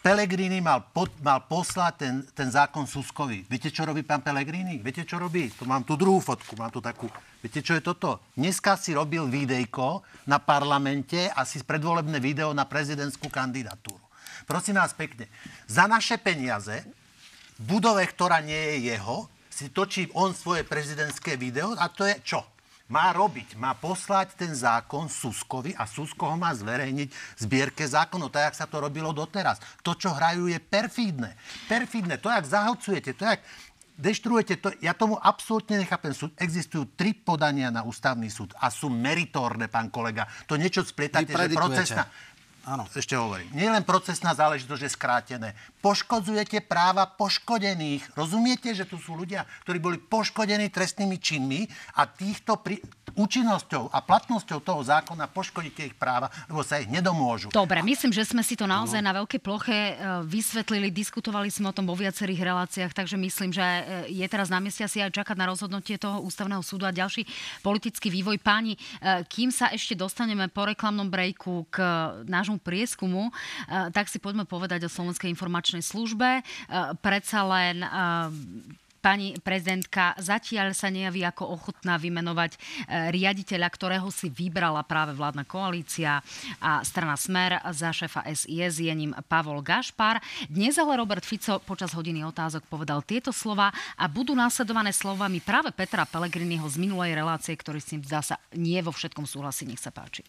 [0.05, 3.41] Pelegrini mal, pod, mal poslať ten, ten zákon Suskovi.
[3.49, 4.77] Viete, čo robí pán Pelegrini?
[4.77, 5.49] Viete, čo robí?
[5.57, 7.09] To mám tu druhú fotku, mám tu takú.
[7.41, 8.21] Viete, čo je toto?
[8.37, 13.97] Dneska si robil videjko na parlamente a si predvolebné video na prezidentskú kandidatúru.
[14.45, 15.25] Prosím vás pekne,
[15.65, 16.85] za naše peniaze
[17.57, 22.13] v budove, ktorá nie je jeho, si točí on svoje prezidentské video a to je
[22.21, 22.45] čo?
[22.85, 28.29] Má robiť, má poslať ten zákon Suskovi a Susko ho má zverejniť v zbierke zákonov,
[28.29, 29.57] tak, jak sa to robilo doteraz.
[29.81, 31.33] To, čo hrajú, je perfídne.
[31.65, 32.21] Perfídne.
[32.21, 33.41] To, jak zahlcujete, to, jak
[33.97, 36.13] deštruujete, to, ja tomu absolútne nechápem.
[36.13, 40.29] Sú, existujú tri podania na ústavný súd a sú meritórne, pán kolega.
[40.45, 42.05] To niečo splietate, že procesná...
[42.65, 42.89] Áno.
[42.89, 43.45] Ešte hovorím.
[43.53, 45.53] Nie len procesná záležitosť, že skrátené.
[45.85, 48.17] Poškodzujete práva poškodených.
[48.17, 51.61] Rozumiete, že tu sú ľudia, ktorí boli poškodení trestnými činmi
[52.01, 52.81] a týchto pri
[53.15, 57.53] účinnosťou a platnosťou toho zákona poškodíte ich práva, lebo sa ich nedomôžu.
[57.53, 59.07] Dobre, myslím, že sme si to naozaj no.
[59.07, 59.93] na veľkej ploche e,
[60.27, 63.81] vysvetlili, diskutovali sme o tom vo viacerých reláciách, takže myslím, že e,
[64.11, 67.23] je teraz na mieste asi aj čakať na rozhodnutie toho ústavného súdu a ďalší
[67.63, 68.41] politický vývoj.
[68.43, 68.79] Páni, e,
[69.31, 71.79] kým sa ešte dostaneme po reklamnom brejku k
[72.27, 73.31] nášmu prieskumu,
[73.67, 76.43] tak si poďme povedať o Slovenskej informačnej službe.
[77.01, 77.83] Predsa len
[79.05, 82.59] Pani prezidentka zatiaľ sa nejaví ako ochotná vymenovať e,
[83.13, 86.25] riaditeľa, ktorého si vybrala práve vládna koalícia
[86.57, 90.17] a strana Smer za šéfa SIS je ním Pavol Gašpar.
[90.49, 95.69] Dnes ale Robert Fico počas hodiny otázok povedal tieto slova a budú následované slovami práve
[95.69, 99.69] Petra Pellegriniho z minulej relácie, ktorý s ním zdá sa nie vo všetkom súhlasí.
[99.69, 100.25] Nech sa páči.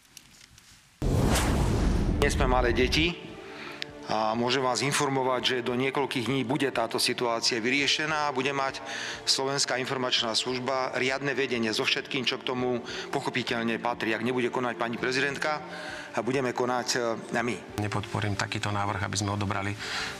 [2.21, 3.36] Nie sme malé deti
[4.07, 8.79] a môžem vás informovať, že do niekoľkých dní bude táto situácia vyriešená a bude mať
[9.27, 12.79] Slovenská informačná služba riadne vedenie so všetkým, čo k tomu
[13.11, 14.15] pochopiteľne patrí.
[14.15, 15.59] Ak nebude konať pani prezidentka,
[16.21, 16.87] budeme konať
[17.33, 17.55] e, my.
[17.81, 19.73] Nepodporím takýto návrh, aby sme odobrali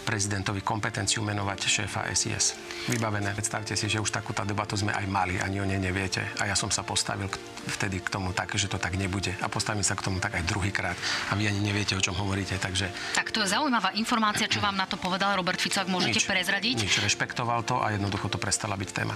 [0.05, 2.57] prezidentovi kompetenciu menovať šéfa SIS.
[2.87, 3.33] Vybavené.
[3.33, 6.23] Predstavte si, že už takúto debatu sme aj mali, ani o nej neviete.
[6.39, 7.27] A ja som sa postavil
[7.67, 9.35] vtedy k tomu tak, že to tak nebude.
[9.43, 10.97] A postavím sa k tomu tak aj druhýkrát.
[11.29, 12.55] A vy ani neviete, o čom hovoríte.
[12.55, 13.17] Takže...
[13.17, 16.29] Tak to je zaujímavá informácia, čo vám na to povedal Robert Fico, ak môžete nič,
[16.29, 16.75] prezradiť.
[16.79, 19.15] Nič, rešpektoval to a jednoducho to prestala byť téma.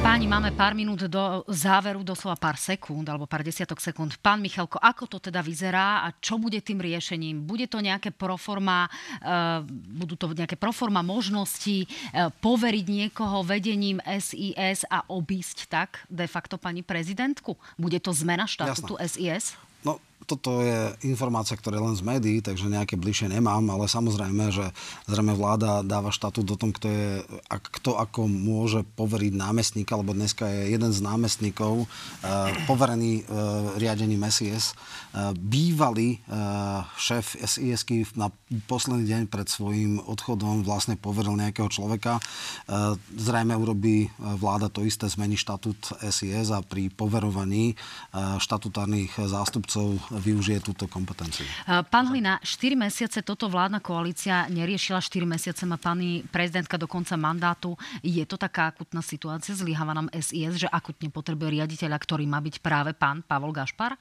[0.00, 4.16] Páni, máme pár minút do záveru, doslova pár sekúnd alebo pár desiatok sekúnd.
[4.24, 7.44] Pán Michalko, ako to teda vyzerá a čo bude tým riešením?
[7.44, 9.64] Bude to nejaké proforma, uh,
[9.96, 16.60] budú to nejaké proforma možnosti uh, poveriť niekoho vedením SIS a obísť tak de facto
[16.60, 17.56] pani prezidentku?
[17.80, 19.56] Bude to zmena štatútu SIS?
[19.80, 19.96] No,
[20.28, 24.66] toto je informácia, ktorá je len z médií, takže nejaké bližšie nemám, ale samozrejme, že
[25.08, 27.08] zrejme vláda dáva štatút do tom, kto, je,
[27.48, 31.88] a kto ako môže poveriť námestníka, lebo dneska je jeden z námestníkov uh,
[32.68, 34.76] poverený uh, riadením SIS,
[35.12, 37.82] uh, e, bývalý uh, šéf SIS
[38.14, 38.28] na
[38.68, 42.20] posledný deň pred svojím odchodom vlastne poveril nejakého človeka.
[42.68, 50.09] Uh, zrejme urobí vláda to isté, zmení štatút SIS a pri poverovaní uh, štatutárnych zástupcov
[50.10, 51.46] využije túto kompetenciu.
[51.66, 57.14] Pán Hlina, 4 mesiace toto vládna koalícia neriešila, 4 mesiace má pani prezidentka do konca
[57.14, 57.78] mandátu.
[58.02, 62.58] Je to taká akutná situácia, zlyháva nám SIS, že akutne potrebuje riaditeľa, ktorý má byť
[62.58, 63.94] práve pán Pavol Gašpar?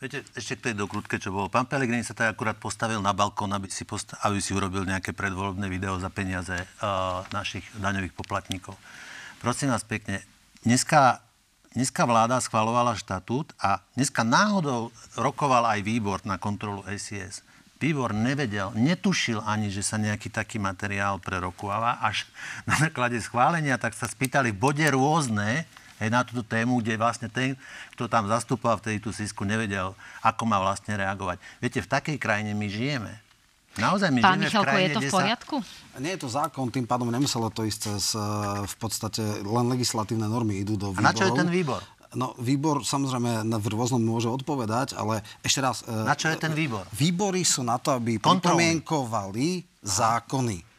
[0.00, 1.52] Viete, ešte k tej dokrutke, čo bolo.
[1.52, 5.12] Pán Pelegrini sa tak akurát postavil na balkón, aby si, posta- aby si urobil nejaké
[5.12, 8.80] predvolebné video za peniaze uh, našich daňových poplatníkov.
[9.44, 10.24] Prosím vás pekne,
[10.64, 11.20] dneska
[11.70, 17.46] dneska vláda schvalovala štatút a dneska náhodou rokoval aj výbor na kontrolu SIS.
[17.80, 21.96] Výbor nevedel, netušil ani, že sa nejaký taký materiál prerokováva.
[22.04, 22.28] Až
[22.68, 25.64] na základe schválenia tak sa spýtali v bode rôzne,
[25.96, 27.56] hej, na túto tému, kde vlastne ten,
[27.96, 31.40] kto tam zastupoval vtedy tú sísku, nevedel, ako má vlastne reagovať.
[31.62, 33.29] Viete, v takej krajine my žijeme.
[33.78, 35.56] Naozaj my Pán Michalko, je to v poriadku?
[35.62, 35.98] Sa...
[36.02, 38.22] Nie je to zákon, tým pádom nemuselo to ísť cez eh,
[38.66, 41.06] v podstate len legislatívne normy idú do výborov.
[41.06, 41.80] A na čo je ten výbor?
[42.10, 45.86] No, výbor samozrejme v rôznom môže odpovedať, ale ešte raz...
[45.86, 46.82] Eh, na čo je ten výbor?
[46.90, 50.69] Výbory sú na to, aby pripomienkovali zákony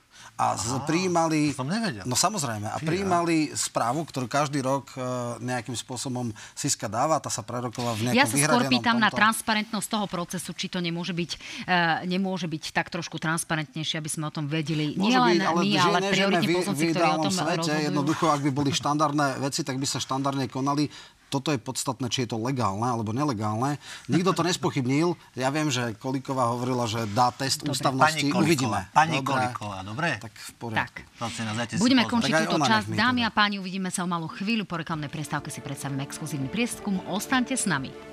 [0.42, 1.54] a z, prijímali...
[1.54, 2.02] To som nevedel.
[2.10, 2.66] No samozrejme.
[2.66, 5.00] A prijímali správu, ktorú každý rok e,
[5.38, 9.06] nejakým spôsobom Siska dáva, tá sa preroková v nejakom Ja sa skôr pýtam tomto...
[9.06, 14.10] na transparentnosť toho procesu, či to nemôže byť, uh, nemôže byť tak trošku transparentnejšie, aby
[14.10, 14.98] sme o tom vedeli.
[14.98, 17.86] Môže Nie len byť, ale my, ale prioritní poslanci, ktorí o tom svete, rozhodujú.
[17.92, 20.90] Jednoducho, ak by boli štandardné veci, tak by sa štandardne konali
[21.32, 23.80] toto je podstatné, či je to legálne alebo nelegálne.
[24.12, 25.16] Nikto to nespochybnil.
[25.40, 27.80] Ja viem, že Kolíková hovorila, že dá test dobre.
[27.80, 28.28] ústavnosti.
[28.28, 28.92] Pani Uvidíme.
[28.92, 29.56] Pani dobre.
[29.56, 30.10] Kolíková, dobre?
[30.20, 31.02] Tak v poriadku.
[31.16, 31.80] Tak.
[31.80, 32.92] Budeme končiť túto časť.
[32.92, 34.68] Dámy a páni, uvidíme sa o malú chvíľu.
[34.68, 37.00] Po reklamnej prestávke si predstavíme exkluzívny prieskum.
[37.08, 38.11] Ostaňte s nami.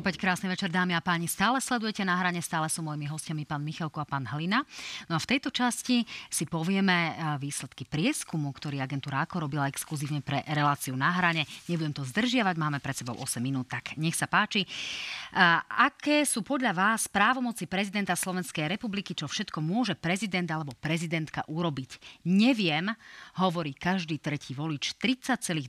[0.00, 1.28] Opäť krásny večer, dámy a páni.
[1.28, 4.64] Stále sledujete na hrane, stále sú mojimi hostiami pán Michalko a pán Hlina.
[5.12, 10.40] No a v tejto časti si povieme výsledky prieskumu, ktorý agentúra AKO robila exkluzívne pre
[10.48, 11.44] reláciu na hrane.
[11.68, 14.64] Nebudem to zdržiavať, máme pred sebou 8 minút, tak nech sa páči.
[15.36, 21.44] A aké sú podľa vás právomoci prezidenta Slovenskej republiky, čo všetko môže prezident alebo prezidentka
[21.44, 22.24] urobiť?
[22.24, 22.88] Neviem,
[23.36, 25.68] hovorí každý tretí volič, 30,2%.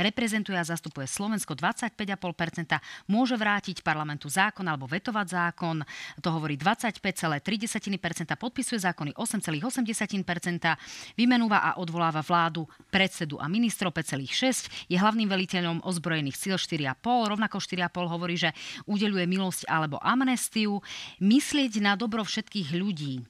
[0.00, 5.82] Reprezentuje a zastupuje Slovensko 25,5%, môže vrátiť parlamentu zákon alebo vetovať zákon,
[6.20, 14.96] to hovorí 25,3%, podpisuje zákony 8,8%, vymenúva a odvoláva vládu, predsedu a ministrov 5,6%, je
[14.96, 18.50] hlavným veliteľom ozbrojených síl 4,5%, rovnako 4,5% hovorí, že
[18.86, 20.80] udeluje milosť alebo amnestiu,
[21.20, 23.22] myslieť na dobro všetkých ľudí.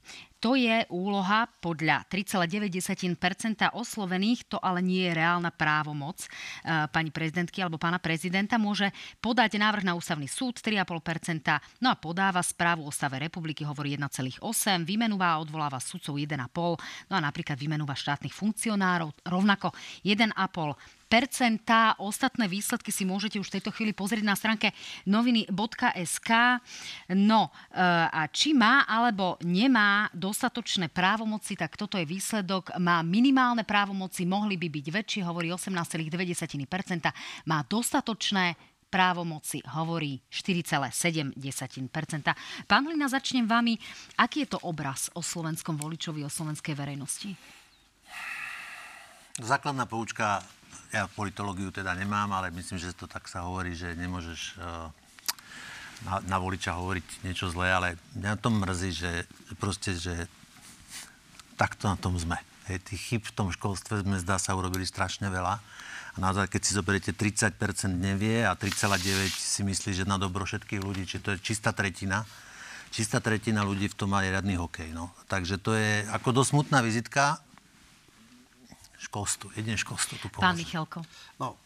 [0.46, 3.18] To je úloha podľa 3,9%
[3.74, 6.28] oslovených, to ale nie je reálna právomoc e,
[6.86, 8.54] pani prezidentky alebo pána prezidenta.
[8.54, 13.98] Môže podať návrh na ústavný súd 3,5%, no a podáva správu o stave republiky, hovorí
[13.98, 19.74] 1,8%, vymenúva a odvoláva sudcov 1,5%, no a napríklad vymenúva štátnych funkcionárov rovnako
[20.06, 21.05] 1,5%.
[21.96, 24.74] Ostatné výsledky si môžete už v tejto chvíli pozrieť na stránke
[25.06, 26.30] noviny.sk.
[27.14, 27.54] No
[28.10, 32.74] a či má alebo nemá dostatočné právomoci, tak toto je výsledok.
[32.82, 36.10] Má minimálne právomoci, mohli by byť väčšie, hovorí 18,2%.
[37.46, 40.94] Má dostatočné právomoci hovorí 4,7%.
[42.70, 43.74] Pán Hlina, začnem vami.
[44.14, 47.34] Aký je to obraz o slovenskom voličovi, o slovenskej verejnosti?
[49.36, 50.40] Základná poučka,
[50.92, 54.88] ja politológiu teda nemám, ale myslím, že to tak sa hovorí, že nemôžeš eh,
[56.04, 59.10] na, na voliča hovoriť niečo zlé, ale mňa to mrzí, že
[59.56, 60.28] proste, že
[61.56, 62.36] takto na tom sme.
[62.66, 65.62] Hej, tých chyb v tom školstve sme zdá sa urobili strašne veľa
[66.16, 67.60] a naozaj, keď si zoberiete 30%
[67.92, 72.24] nevie a 3,9 si myslí, že na dobro všetkých ľudí, či to je čistá tretina,
[72.88, 74.96] čistá tretina ľudí v tom má riadny hokej.
[74.96, 75.12] No.
[75.28, 77.36] Takže to je ako dosť smutná vizitka.
[78.96, 80.46] Školstvo, jedine školstvo tu pomôže.
[80.46, 81.04] Pán Michalko.
[81.36, 81.60] No,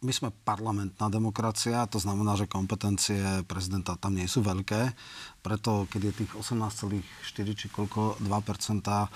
[0.00, 4.96] my sme parlamentná demokracia, to znamená, že kompetencie prezidenta tam nie sú veľké.
[5.44, 7.04] Preto, keď je tých 18,4
[7.52, 9.08] či koľko, 2% eh,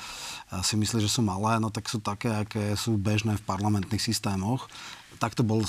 [0.60, 4.68] si myslí, že sú malé, no tak sú také, aké sú bežné v parlamentných systémoch
[5.24, 5.64] takto bol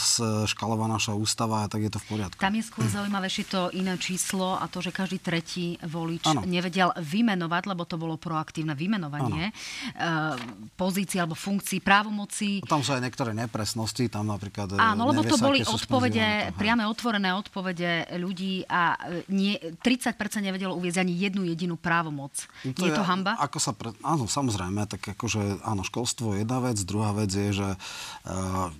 [0.51, 2.39] škalovaná naša ústava a tak je to v poriadku.
[2.43, 6.43] Tam je skôr zaujímavejšie to iné číslo a to, že každý tretí volič ano.
[6.43, 9.55] nevedel vymenovať, lebo to bolo proaktívne vymenovanie
[9.95, 10.35] ano.
[10.75, 12.59] pozícií alebo funkcií, právomocí.
[12.63, 17.31] A tam sú aj niektoré nepresnosti, tam napríklad Áno, lebo to boli odpovede, priame otvorené
[17.31, 22.35] odpovede ľudí a e, nie, 30% nevedelo uvieť ani jednu jedinú právomoc.
[22.67, 23.39] No to je, je to hamba?
[23.39, 27.49] Ako sa pre, áno, samozrejme, tak akože áno, školstvo je jedna vec, druhá vec je,
[27.55, 27.67] že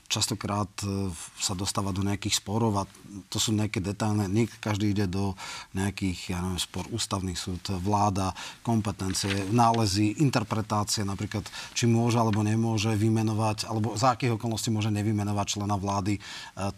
[0.10, 2.84] častokrát častokrát e, sa dostáva do nejakých sporov a
[3.30, 5.38] to sú nejaké detailné, nie každý ide do
[5.72, 8.36] nejakých, ja neviem, spor, ústavný súd, vláda,
[8.66, 15.46] kompetencie, nálezy, interpretácie, napríklad, či môže alebo nemôže vymenovať, alebo za akých okolností môže nevymenovať
[15.60, 16.18] člena vlády.
[16.18, 16.22] E,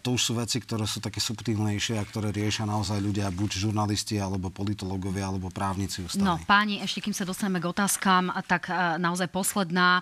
[0.04, 4.20] to už sú veci, ktoré sú také subtilnejšie a ktoré riešia naozaj ľudia, buď žurnalisti,
[4.20, 6.26] alebo politológovia, alebo právnici ústavní.
[6.26, 10.00] No, páni, ešte kým sa dostaneme k otázkam, tak e, naozaj posledná.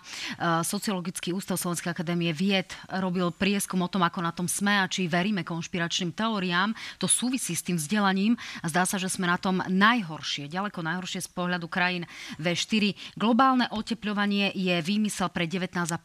[0.66, 4.86] Sociologický ústav Slovenskej akadémie vied robil prieskum prieskum o tom, ako na tom sme a
[4.86, 6.70] či veríme konšpiračným teóriám.
[7.02, 11.26] To súvisí s tým vzdelaním a zdá sa, že sme na tom najhoršie, ďaleko najhoršie
[11.26, 12.06] z pohľadu krajín
[12.38, 12.94] V4.
[13.18, 15.98] Globálne otepľovanie je výmysel pre 19,5%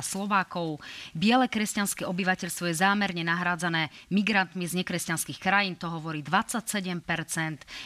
[0.00, 0.80] Slovákov.
[1.12, 6.96] Biele kresťanské obyvateľstvo je zámerne nahrádzané migrantmi z nekresťanských krajín, to hovorí 27%.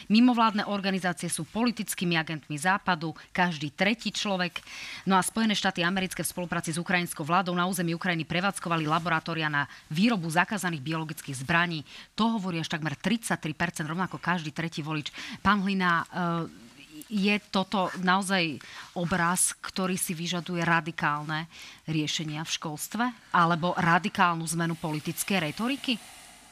[0.07, 4.63] Mimovládne organizácie sú politickými agentmi západu, každý tretí človek.
[5.03, 9.00] No a Spojené štáty americké v spolupráci s ukrajinskou vládou na území Ukrajiny prevádzkovali laboratórium
[9.01, 11.81] laboratória na výrobu zakázaných biologických zbraní.
[12.13, 15.09] To hovorí až takmer 33%, rovnako každý tretí volič.
[15.41, 16.69] Pán Hlina, eh,
[17.11, 18.55] je toto naozaj
[18.95, 21.51] obraz, ktorý si vyžaduje radikálne
[21.83, 23.05] riešenia v školstve?
[23.35, 25.99] Alebo radikálnu zmenu politickej retoriky?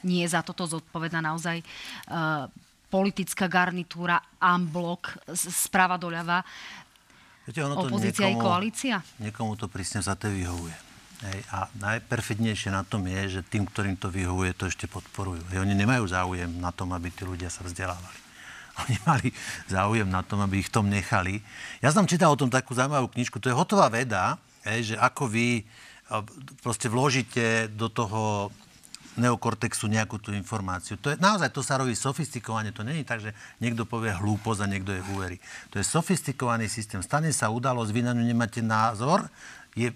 [0.04, 2.48] Nie za toto zodpovedná naozaj uh,
[2.92, 6.44] politická garnitúra Amblok sprava doľava,
[7.50, 8.96] Viete, ono to opozícia niekomu, i koalícia?
[9.18, 10.89] Niekomu to prísne za to vyhovuje.
[11.20, 15.44] Hej, a najperfidnejšie na tom je, že tým, ktorým to vyhovuje, to ešte podporujú.
[15.52, 18.20] Hej, oni nemajú záujem na tom, aby tí ľudia sa vzdelávali.
[18.88, 19.28] Oni mali
[19.68, 21.44] záujem na tom, aby ich tom nechali.
[21.84, 25.28] Ja som čítal o tom takú zaujímavú knižku, to je hotová veda, hej, že ako
[25.28, 25.68] vy
[26.64, 28.50] proste vložíte do toho
[29.20, 30.96] neokortexu nejakú tú informáciu.
[31.04, 34.72] To je, naozaj to sa robí sofistikovane, to není tak, že niekto povie hlúposť a
[34.72, 35.38] niekto je uverí.
[35.76, 37.04] To je sofistikovaný systém.
[37.04, 39.28] Stane sa udalosť, vy na ňu nemáte názor,
[39.78, 39.90] je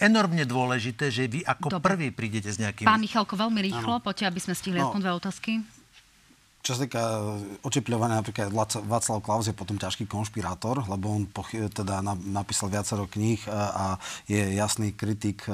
[0.00, 1.86] enormne dôležité, že vy ako Dobre.
[1.94, 2.86] prvý prídete s nejakým...
[2.86, 4.90] Pán Michalko, veľmi rýchlo, poďte, aby sme stihli no.
[4.90, 5.52] aspoň dve otázky.
[6.64, 7.20] Čo sa týka e,
[7.60, 8.48] očipľovania, napríklad
[8.88, 14.00] Václav Klaus je potom ťažký konšpirátor, lebo on pochy, teda napísal viacero kníh e, a
[14.24, 15.44] je jasný kritik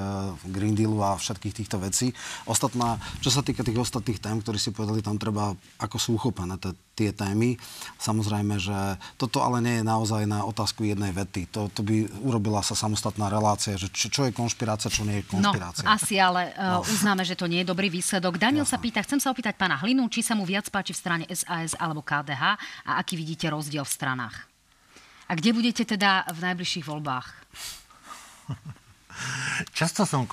[0.47, 2.15] Green Dealu a všetkých týchto vecí.
[2.47, 5.51] Ostatná, čo sa týka tých ostatných tém, ktorí si povedali, tam treba,
[5.83, 6.55] ako sú uchopené
[7.01, 7.57] tie témy.
[7.97, 11.49] Samozrejme, že toto ale nie je naozaj na otázku jednej vety.
[11.57, 15.33] To, to by urobila sa samostatná relácia, že čo, čo je konšpirácia, čo nie je
[15.33, 15.89] no, konšpirácia.
[15.89, 16.85] No, asi, ale uh, no.
[16.85, 18.37] uznáme, že to nie je dobrý výsledok.
[18.37, 18.77] Daniel Jasne.
[18.77, 21.73] sa pýta, chcem sa opýtať pána Hlinu, či sa mu viac páči v strane SAS
[21.81, 24.37] alebo KDH a aký vidíte rozdiel v stranách.
[25.31, 27.27] A kde budete teda v najbližších voľbách?
[29.79, 30.25] Často som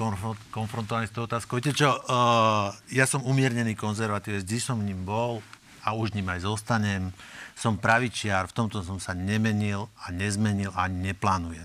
[0.51, 1.59] konfrontovaný s tou otázkou.
[1.59, 5.43] Viete čo, uh, ja som umiernený konzervatívec, vždy som ním bol
[5.87, 7.15] a už ním aj zostanem.
[7.55, 11.63] Som pravičiar, v tomto som sa nemenil a nezmenil a neplánujem.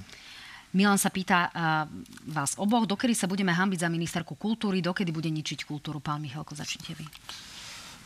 [0.73, 1.85] Milan sa pýta uh,
[2.33, 6.01] vás oboch, dokedy sa budeme hambiť za ministerku kultúry, dokedy bude ničiť kultúru.
[6.01, 7.05] Pán Michalko, začnite vy.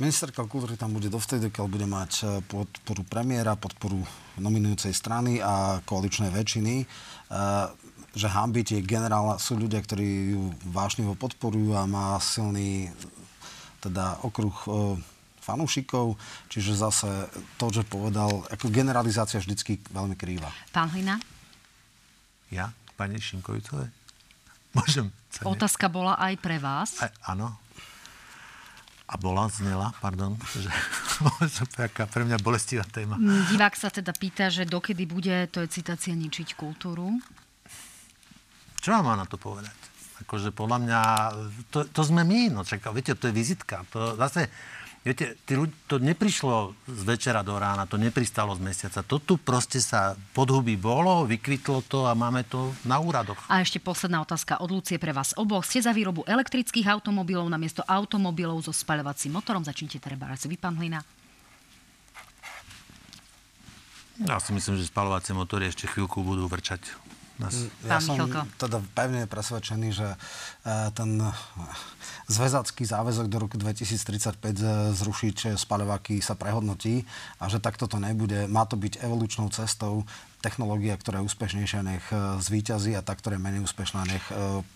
[0.02, 3.96] Ministerka kultúry tam bude dovtedy, keď bude mať e, podporu premiéra, podporu
[4.36, 6.84] nominujúcej strany a koaličnej väčšiny.
[7.32, 7.72] Uh,
[8.16, 12.88] že hambiť je generál, sú ľudia, ktorí ju vášnivo podporujú a má silný
[13.84, 14.56] teda okruh
[15.46, 16.18] fanúšikov,
[16.50, 20.50] čiže zase to, že povedal, ako generalizácia vždycky veľmi krýva.
[20.74, 21.22] Pán Hlina?
[22.50, 22.74] Ja?
[22.98, 23.94] Pani Šimkovicové?
[24.74, 25.14] Môžem?
[25.30, 26.98] Sa Otázka bola aj pre vás.
[26.98, 27.54] A, áno.
[29.06, 30.34] A bola, znela, pardon.
[30.50, 30.70] Že,
[31.78, 33.14] taká pre mňa bolestivá téma.
[33.52, 37.14] Divák sa teda pýta, že dokedy bude, to je citácia, ničiť kultúru.
[38.82, 39.76] Čo vám má na to povedať?
[40.26, 41.00] Akože podľa mňa,
[41.70, 43.84] to, to sme my, no čaká, viete, to je vizitka.
[43.94, 44.48] To zase,
[45.06, 49.06] Viete, tí ľudí, to neprišlo z večera do rána, to nepristalo z mesiaca.
[49.06, 53.38] To tu proste sa podhubí bolo, vykvitlo to a máme to na úradoch.
[53.46, 55.62] A ešte posledná otázka od Lucie pre vás oboch.
[55.62, 59.62] Ste za výrobu elektrických automobilov namiesto automobilov so spaľovacím motorom?
[59.62, 60.98] Začnite treba raz vy, pán Hlina.
[64.26, 66.82] Ja si myslím, že spalovacie motory ešte chvíľku budú vrčať
[67.40, 67.54] nás.
[67.84, 68.16] Ja som
[68.56, 70.16] teda pevne presvedčený, že e,
[70.96, 71.20] ten
[72.26, 74.40] zväzacký záväzok do roku 2035
[74.96, 77.06] zrušiť spaľovaky sa prehodnotí
[77.38, 78.50] a že takto to nebude.
[78.50, 80.02] Má to byť evolučnou cestou
[80.44, 82.06] technológia, ktorá je úspešnejšia, nech
[82.44, 84.22] zvíťazí a tá, ktorá je menej úspešná, nech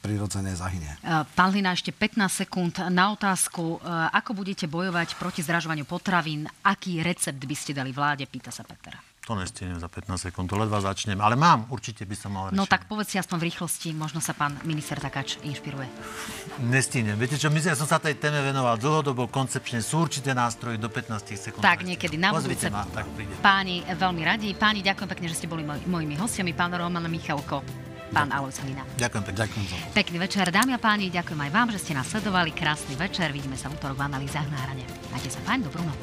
[0.02, 0.98] prirodzene zahynie.
[1.36, 3.78] Pán Hlina, ešte 15 sekúnd na otázku.
[4.10, 6.48] Ako budete bojovať proti zdražovaniu potravín?
[6.66, 8.26] Aký recept by ste dali vláde?
[8.26, 9.09] Pýta sa Petra.
[9.30, 11.14] To nestihnem za 15 sekúnd, to ledva začnem.
[11.22, 12.58] Ale mám, určite by som mal rečenie.
[12.58, 15.86] No tak povedz si aspoň v rýchlosti, možno sa pán minister Takáč inšpiruje.
[16.66, 17.14] Nestihnem.
[17.14, 19.86] Viete čo, myslím, ja som sa tej téme venoval dlhodobo, koncepčne.
[19.86, 21.62] Sú určité nástroje do 15 sekúnd.
[21.62, 22.74] Tak, niekedy na budúce.
[22.74, 23.30] Ma, tak príde.
[23.38, 24.50] Páni, veľmi radi.
[24.58, 26.50] Páni, ďakujem pekne, že ste boli moj, mojimi hostiami.
[26.50, 27.62] Pán Roman Michalko,
[28.10, 28.82] pán Alois Hlina.
[28.98, 29.38] Ďakujem pekne.
[29.46, 32.50] Ďakujem za Pekný večer, dámy a páni, ďakujem aj vám, že ste nás sledovali.
[32.50, 34.82] Krásny večer, vidíme sa v útorok v analýzach na hrane.
[35.14, 36.02] Majte sa fajn, dobrú noc.